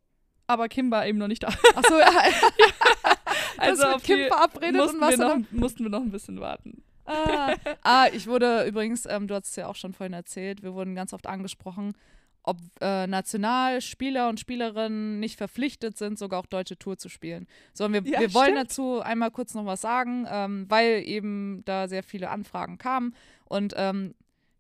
[0.47, 1.49] aber Kim war eben noch nicht da.
[1.49, 2.11] Achso, ja.
[3.59, 6.83] also auf Kim verabredet und wir noch, mussten wir noch ein bisschen warten.
[7.07, 10.75] Ah, ah, ich wurde übrigens, ähm, du hast es ja auch schon vorhin erzählt, wir
[10.75, 11.95] wurden ganz oft angesprochen,
[12.43, 17.47] ob äh, Nationalspieler und Spielerinnen nicht verpflichtet sind, sogar auch deutsche Tour zu spielen.
[17.73, 21.89] So, wir, ja, wir wollen dazu einmal kurz noch was sagen, ähm, weil eben da
[21.89, 23.15] sehr viele Anfragen kamen.
[23.47, 24.15] Und ähm,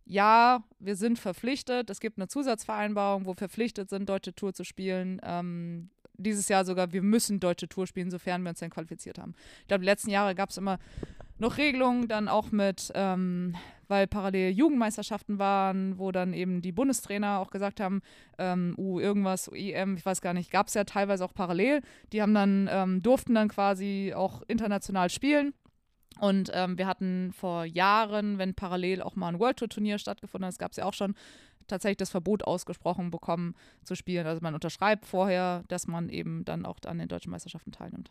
[0.04, 5.20] ja, wir sind verpflichtet, es gibt eine Zusatzvereinbarung, wo verpflichtet sind, deutsche Tour zu spielen.
[5.24, 9.34] Ähm, dieses Jahr sogar, wir müssen deutsche Tour spielen, sofern wir uns dann qualifiziert haben.
[9.60, 10.78] Ich glaube, die letzten Jahre gab es immer
[11.38, 13.54] noch Regelungen, dann auch mit, ähm,
[13.88, 18.00] weil parallel Jugendmeisterschaften waren, wo dann eben die Bundestrainer auch gesagt haben,
[18.38, 21.82] ähm, uh, irgendwas, EM, ich weiß gar nicht, gab es ja teilweise auch parallel.
[22.12, 25.54] Die haben dann, ähm, durften dann quasi auch international spielen.
[26.18, 30.46] Und ähm, wir hatten vor Jahren, wenn parallel auch mal ein World Tour Turnier stattgefunden
[30.46, 31.14] hat, das gab es ja auch schon,
[31.66, 34.26] tatsächlich das Verbot ausgesprochen bekommen zu spielen.
[34.26, 38.10] Also man unterschreibt vorher, dass man eben dann auch an den deutschen Meisterschaften teilnimmt.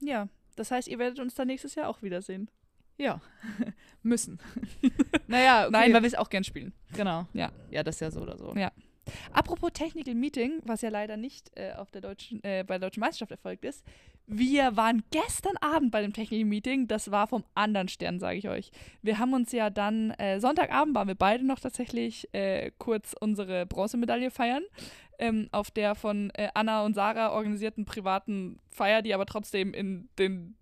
[0.00, 2.50] Ja, das heißt, ihr werdet uns dann nächstes Jahr auch wiedersehen.
[2.98, 3.20] Ja,
[4.02, 4.38] müssen.
[5.26, 5.72] naja, okay.
[5.72, 6.72] Nein, weil wir es auch gern spielen.
[6.94, 7.26] Genau.
[7.32, 7.50] Ja.
[7.70, 8.54] Ja, das ist ja so oder so.
[8.54, 8.72] Ja.
[9.32, 13.00] Apropos Technical Meeting, was ja leider nicht äh, auf der deutschen, äh, bei der deutschen
[13.00, 13.84] Meisterschaft erfolgt ist.
[14.26, 16.88] Wir waren gestern Abend bei dem Technical Meeting.
[16.88, 18.72] Das war vom anderen Stern, sage ich euch.
[19.02, 23.66] Wir haben uns ja dann, äh, Sonntagabend waren wir beide noch tatsächlich äh, kurz unsere
[23.66, 24.64] Bronzemedaille feiern.
[25.18, 30.08] Ähm, auf der von äh, Anna und Sarah organisierten privaten Feier, die aber trotzdem in
[30.18, 30.56] den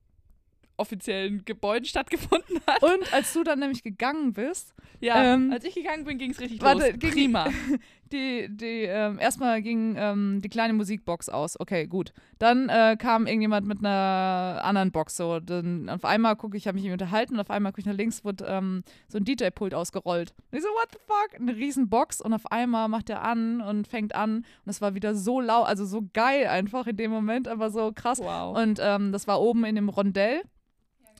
[0.76, 2.82] offiziellen Gebäuden stattgefunden hat.
[2.82, 6.40] Und als du dann nämlich gegangen bist, Ja, Ähm, als ich gegangen bin, ging es
[6.40, 6.98] richtig warte, los.
[6.98, 7.46] ging- Prima.
[8.12, 11.58] die, die, ähm, erstmal ging ähm, die kleine Musikbox aus.
[11.60, 12.12] Okay, gut.
[12.38, 15.16] Dann äh, kam irgendjemand mit einer anderen Box.
[15.16, 17.80] So, dann auf einmal gucke ich, habe mich mit ihm unterhalten und auf einmal gucke
[17.80, 20.32] ich nach links, wird ähm, so ein DJ-Pult ausgerollt.
[20.50, 21.40] Und ich so, what the fuck?
[21.40, 24.94] Eine riesen Box und auf einmal macht er an und fängt an und es war
[24.94, 28.20] wieder so laut, also so geil einfach in dem Moment, aber so krass.
[28.20, 28.56] Wow.
[28.56, 30.42] Und ähm, das war oben in dem Rondell.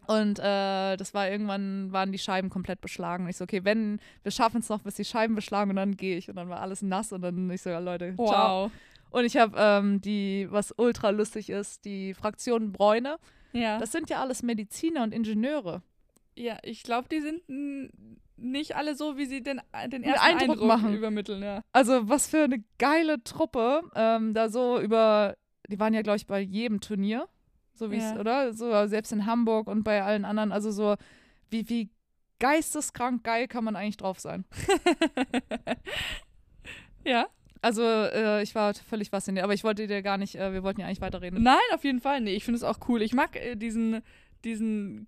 [0.06, 3.24] Und äh, das war irgendwann, waren die Scheiben komplett beschlagen.
[3.24, 5.96] Und ich so, okay, wenn, wir schaffen es noch, bis die Scheiben beschlagen und dann
[5.96, 6.28] gehe ich.
[6.28, 8.64] Und dann war alles nass und dann ich so, ja Leute, ciao.
[8.64, 8.72] wow.
[9.10, 13.16] Und ich habe ähm, die, was ultra lustig ist, die Fraktion Bräune.
[13.52, 13.78] Ja.
[13.78, 15.82] Das sind ja alles Mediziner und Ingenieure.
[16.36, 17.42] Ja, ich glaube, die sind
[18.36, 20.94] nicht alle so, wie sie den, den Den ersten Eindruck Eindruck, machen.
[20.94, 21.62] übermitteln, ja.
[21.72, 23.82] Also was für eine geile Truppe.
[23.94, 25.36] Ähm, da so über,
[25.68, 27.28] die waren ja, glaube ich, bei jedem Turnier.
[27.74, 28.20] So wie es, Ja.
[28.20, 28.54] oder?
[28.54, 30.52] So selbst in Hamburg und bei allen anderen.
[30.52, 30.96] Also so,
[31.50, 31.90] wie, wie
[32.38, 34.44] geisteskrank geil kann man eigentlich drauf sein.
[37.04, 37.26] ja.
[37.62, 40.82] Also äh, ich war völlig fasziniert, aber ich wollte dir gar nicht, äh, wir wollten
[40.82, 41.42] ja eigentlich weiterreden.
[41.42, 42.20] Nein, auf jeden Fall.
[42.20, 43.00] Nee, ich finde es auch cool.
[43.00, 44.02] Ich mag äh, diesen,
[44.44, 45.06] diesen,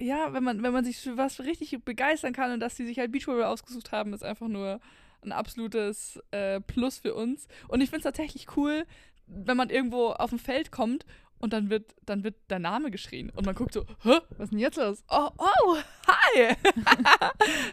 [0.00, 2.98] ja, wenn man, wenn man sich für was richtig begeistern kann und dass die sich
[2.98, 4.80] halt Beachvolleyball ausgesucht haben, ist einfach nur
[5.22, 7.48] ein absolutes äh, Plus für uns.
[7.68, 8.86] Und ich finde es tatsächlich cool,
[9.26, 11.04] wenn man irgendwo auf dem Feld kommt
[11.40, 14.18] und dann wird, dann wird der Name geschrien und man guckt so, hä?
[14.36, 15.02] Was ist denn jetzt los?
[15.10, 15.76] Oh, oh,
[16.06, 16.54] hi!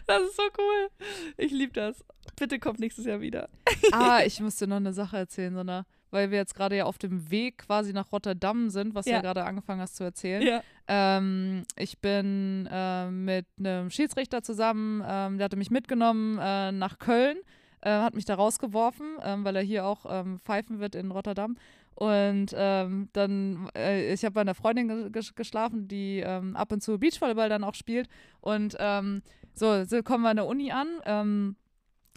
[0.06, 0.88] das ist so cool.
[1.36, 2.04] Ich liebe das.
[2.36, 3.48] Bitte kommt nächstes Jahr wieder.
[3.92, 5.86] ah, ich musste noch eine Sache erzählen, Sonna.
[6.10, 9.16] Weil wir jetzt gerade ja auf dem Weg quasi nach Rotterdam sind, was du Ja.
[9.16, 10.40] ja gerade angefangen hast zu erzählen.
[10.40, 10.62] Ja.
[10.86, 16.98] Ähm, ich bin äh, mit einem Schiedsrichter zusammen, ähm, der hatte mich mitgenommen äh, nach
[16.98, 17.36] Köln,
[17.82, 21.58] äh, hat mich da rausgeworfen, ähm, weil er hier auch ähm, pfeifen wird in Rotterdam.
[22.00, 26.70] Und ähm, dann, äh, ich habe bei einer Freundin ge ges- geschlafen, die ähm, ab
[26.70, 28.08] und zu Beachvolleyball dann auch spielt.
[28.40, 29.20] Und ähm,
[29.52, 30.86] so, so kommen wir an der Uni an.
[31.04, 31.56] Ähm,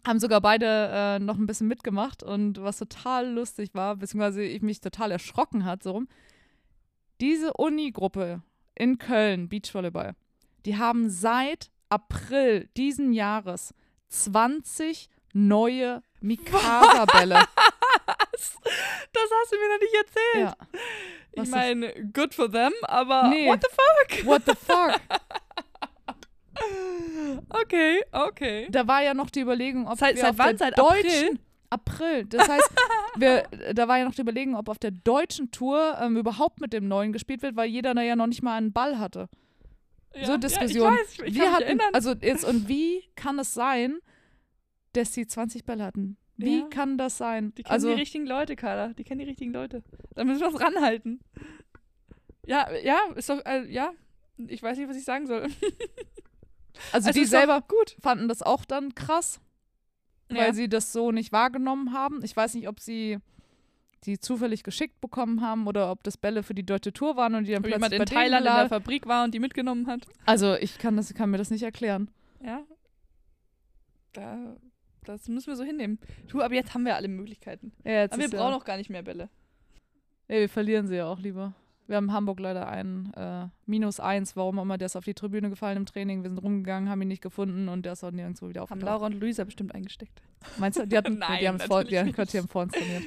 [0.06, 4.62] haben sogar beide äh, noch ein bisschen mitgemacht und was total lustig war, beziehungsweise ich
[4.62, 6.08] mich total erschrocken hat, so rum.
[7.20, 8.44] Diese Uni-Gruppe
[8.76, 10.14] in Köln, Beachvolleyball,
[10.66, 13.74] die haben seit April diesen Jahres
[14.10, 17.46] 20 neue Mikasa-Bälle.
[18.08, 18.56] Was?
[19.14, 20.36] Das hast du mir noch nicht erzählt.
[20.36, 20.56] ja.
[21.36, 23.48] Was Ich meine, good for them, aber Nee.
[23.48, 24.26] what the fuck?
[24.26, 25.00] What the fuck?
[27.50, 28.68] Okay, okay.
[28.70, 30.58] Da war ja noch die Überlegung, ob Seit- wir seit auf wann?
[30.58, 31.40] der Seit deutschen
[31.70, 32.26] April.
[32.26, 32.70] Das heißt,
[33.16, 33.44] wir,
[33.74, 36.88] da war ja noch die Überlegung, ob auf der deutschen Tour ähm, überhaupt mit dem
[36.88, 39.28] neuen gespielt wird, weil jeder da ja noch nicht mal einen Ball hatte.
[40.14, 40.94] Ja, so ja, Diskussion.
[40.94, 44.00] ich weiß, ich, wir hatten, also jetzt, und wie kann es sein,
[44.94, 46.18] dass sie 20 Bälle hatten?
[46.42, 46.68] Wie Ja.
[46.70, 47.54] kann das sein?
[47.56, 48.90] Die kennen also, die richtigen Leute, Carla.
[48.94, 49.84] Die kennen die richtigen Leute.
[50.16, 51.20] Da müssen wir uns ranhalten.
[52.46, 53.92] Ja, ja, ist doch, äh, ja.
[54.38, 55.48] Ich weiß nicht, was ich sagen soll.
[56.92, 57.96] also Es die selber gut.
[58.02, 59.40] fanden das auch dann krass,
[60.30, 60.54] weil Ja.
[60.54, 62.22] sie das so nicht wahrgenommen haben.
[62.24, 63.20] Ich weiß nicht, ob sie
[64.06, 67.44] die zufällig geschickt bekommen haben oder ob das Bälle für die deutsche Tour waren und
[67.46, 69.40] die dann Ob plötzlich jemand bei in denen Thailand in der Fabrik war und die
[69.40, 70.08] mitgenommen hat.
[70.26, 72.10] Also ich kann, das, kann mir das nicht erklären.
[72.44, 72.64] Ja.
[74.14, 74.56] Da,
[75.06, 76.00] das müssen wir so hinnehmen.
[76.28, 77.72] Du, aber jetzt haben wir alle Möglichkeiten.
[77.84, 79.30] Ja, jetzt Aber wir brauchen ja, auch gar nicht mehr Bälle.
[80.28, 81.54] ja, wir verlieren sie ja auch lieber.
[81.88, 85.04] Wir haben in Hamburg leider einen äh, Minus eins, warum auch immer, der ist auf
[85.04, 86.24] die Tribüne gefallen im Training.
[86.24, 88.86] Wir sind rumgegangen, haben ihn nicht gefunden und der ist auch nirgendwo wieder Haben aufgetaucht.
[88.90, 90.22] Laura und Luisa bestimmt eingesteckt.
[90.58, 90.88] Meinst du?
[90.88, 93.04] Die, hatten, Nein, die haben vor, die, haben- die haben vor uns trainiert.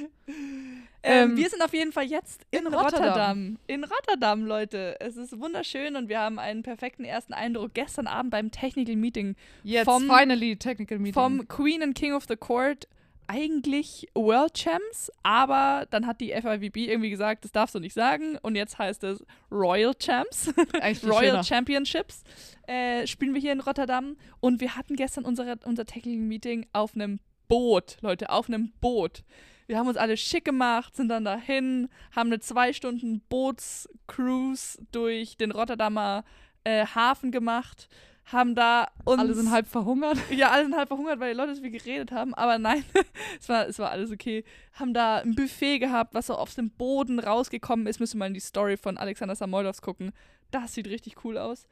[1.07, 3.03] Ähm, Ähm, wir sind auf jeden Fall jetzt in, in Rotterdam.
[3.05, 3.59] Rotterdam.
[3.67, 4.97] In Rotterdam, Leute.
[5.01, 9.37] Es ist wunderschön und wir haben einen perfekten ersten Eindruck gestern Abend beim Technical Meeting
[9.63, 11.13] Jetzt vom- finally Technical Meeting.
[11.15, 12.89] vom Queen and King of the Court
[13.27, 18.37] eigentlich World Champs, aber dann hat die FIVB irgendwie gesagt, das darfst du nicht sagen
[18.43, 20.53] und jetzt heißt es Royal Champs,
[21.05, 21.43] Royal schöner.
[21.45, 22.23] Championships,
[22.67, 26.95] äh, spielen wir hier in Rotterdam und wir hatten gestern unsere, unser Technical Meeting auf
[26.95, 29.23] einem Boot, Leute, auf einem Boot.
[29.67, 35.37] Wir haben uns alle schick gemacht, sind dann dahin, haben eine zwei Stunden Bootscruise durch
[35.37, 36.25] den Rotterdamer
[36.65, 37.89] äh, Hafen gemacht,
[38.27, 40.19] haben da uns Alle sind halb verhungert.
[40.31, 42.35] ja, alle sind halb verhungert, weil die Leute so viel geredet haben.
[42.35, 42.85] Aber nein,
[43.41, 44.45] es, war, es war alles okay.
[44.73, 48.01] Haben da ein Buffet gehabt, was so aus dem Boden rausgekommen ist.
[48.01, 50.13] Müssen wir mal in die Story von Alexander Samoldovs gucken.
[50.51, 51.67] Das sieht richtig cool aus.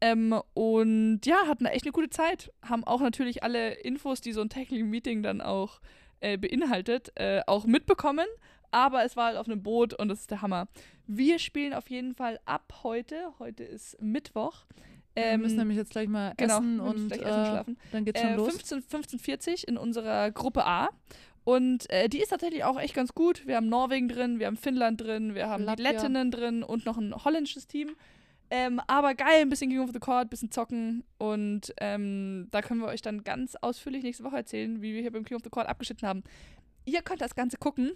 [0.00, 2.52] Ähm, und ja, hatten echt eine gute Zeit.
[2.62, 5.80] Haben auch natürlich alle Infos, die so ein Technical Meeting dann auch
[6.22, 8.26] äh, beinhaltet, äh, auch mitbekommen.
[8.70, 10.66] Aber es war halt auf einem Boot und das ist der Hammer.
[11.06, 13.34] Wir spielen auf jeden Fall ab heute.
[13.38, 14.64] Heute ist Mittwoch.
[15.14, 17.78] wir müssen Ähm, nämlich jetzt gleich mal genau, essen und gleich äh, essen, schlafen.
[17.92, 18.48] dann geht's schon äh, los.
[18.48, 20.88] 15, 1540 in unserer Gruppe A.
[21.44, 23.46] Und äh, die ist tatsächlich auch echt ganz gut.
[23.46, 25.90] Wir haben Norwegen drin, wir haben Finnland drin, wir haben die Latvia.
[25.90, 27.90] Lettinnen drin und noch ein holländisches Team.
[28.54, 31.04] Ähm, aber geil, ein bisschen King of the Court, ein bisschen zocken.
[31.16, 35.10] Und ähm, da können wir euch dann ganz ausführlich nächste Woche erzählen, wie wir hier
[35.10, 36.22] beim King of the Court abgeschnitten haben.
[36.84, 37.92] Ihr könnt das Ganze gucken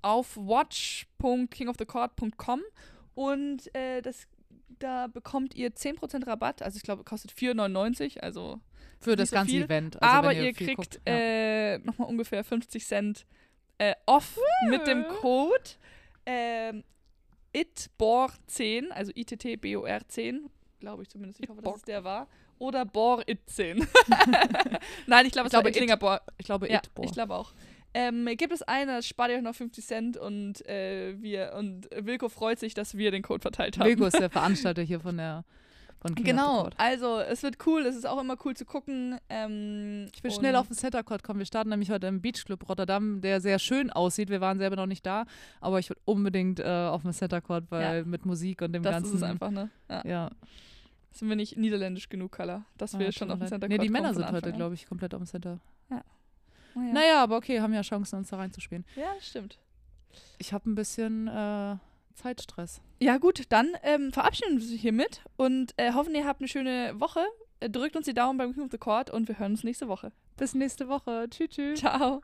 [0.00, 2.62] auf watch.kingofthecourt.com
[3.14, 4.26] und äh, das,
[4.78, 6.62] da bekommt ihr 10% Rabatt.
[6.62, 8.62] Also ich glaube, kostet 4,99, also
[9.02, 10.02] Für das so ganze viel, Event.
[10.02, 11.14] Also aber ihr viel kriegt guckt, ja.
[11.14, 13.26] äh, nochmal ungefähr 50 Cent
[13.76, 14.38] äh, off
[14.70, 15.72] mit dem Code
[16.24, 16.84] ähm,
[17.54, 20.40] ITBOR10, also ITTBOR10,
[20.80, 21.40] glaube ich zumindest.
[21.42, 22.28] Ich hoffe, dass es der war.
[22.58, 23.86] Oder BOR-IT10.
[25.06, 26.20] Nein, ich glaube, es Ich war glaube, Ittlinger Bor.
[26.38, 27.52] ich glaube, Ja, It, ich glaube auch.
[27.96, 31.88] Ähm, gibt es eine, das spart ihr euch noch 50 Cent und äh, wir und
[31.96, 33.86] Wilko freut sich, dass wir den Code verteilt haben.
[33.88, 35.44] Wilko ist der Veranstalter hier von der
[36.04, 39.18] von King Genau, also es wird cool, es ist auch immer cool zu gucken.
[39.30, 41.38] Ähm, Ich will schnell auf den Center Court kommen.
[41.38, 44.28] Wir starten nämlich heute im Beach Club Rotterdam, der sehr schön aussieht.
[44.28, 45.24] Wir waren selber noch nicht da,
[45.60, 48.92] aber ich will unbedingt äh, auf dem Center Court, weil mit Musik und dem Das
[48.92, 49.10] ganzen.
[49.14, 49.70] ist es einfach, ne?
[49.88, 50.02] Ja.
[50.06, 50.30] Ja,
[51.12, 53.48] Sind wir nicht niederländisch genug, Color, dass wir Ah, schon tut auf dem.
[53.48, 55.58] Center Nee, Court die Männer sind heute, glaube ich, komplett auf dem Center.
[55.90, 55.94] Oh,
[56.80, 56.92] ja.
[56.92, 58.84] Naja, aber okay, haben ja Chancen, uns da reinzuspielen.
[58.96, 59.58] ja, das stimmt.
[60.38, 61.76] Ich habe ein bisschen äh,
[62.14, 62.80] Zeitstress.
[63.00, 66.98] Ja, gut, dann ähm, verabschieden wir uns hiermit und äh, hoffen, ihr habt eine schöne
[67.00, 67.24] Woche.
[67.60, 69.88] Äh, drückt uns die Daumen beim King of the Court und wir hören uns nächste
[69.88, 70.12] Woche.
[70.36, 71.26] Bis nächste Woche.
[71.30, 71.80] Tschüss, tschüss.
[71.80, 72.22] Ciao.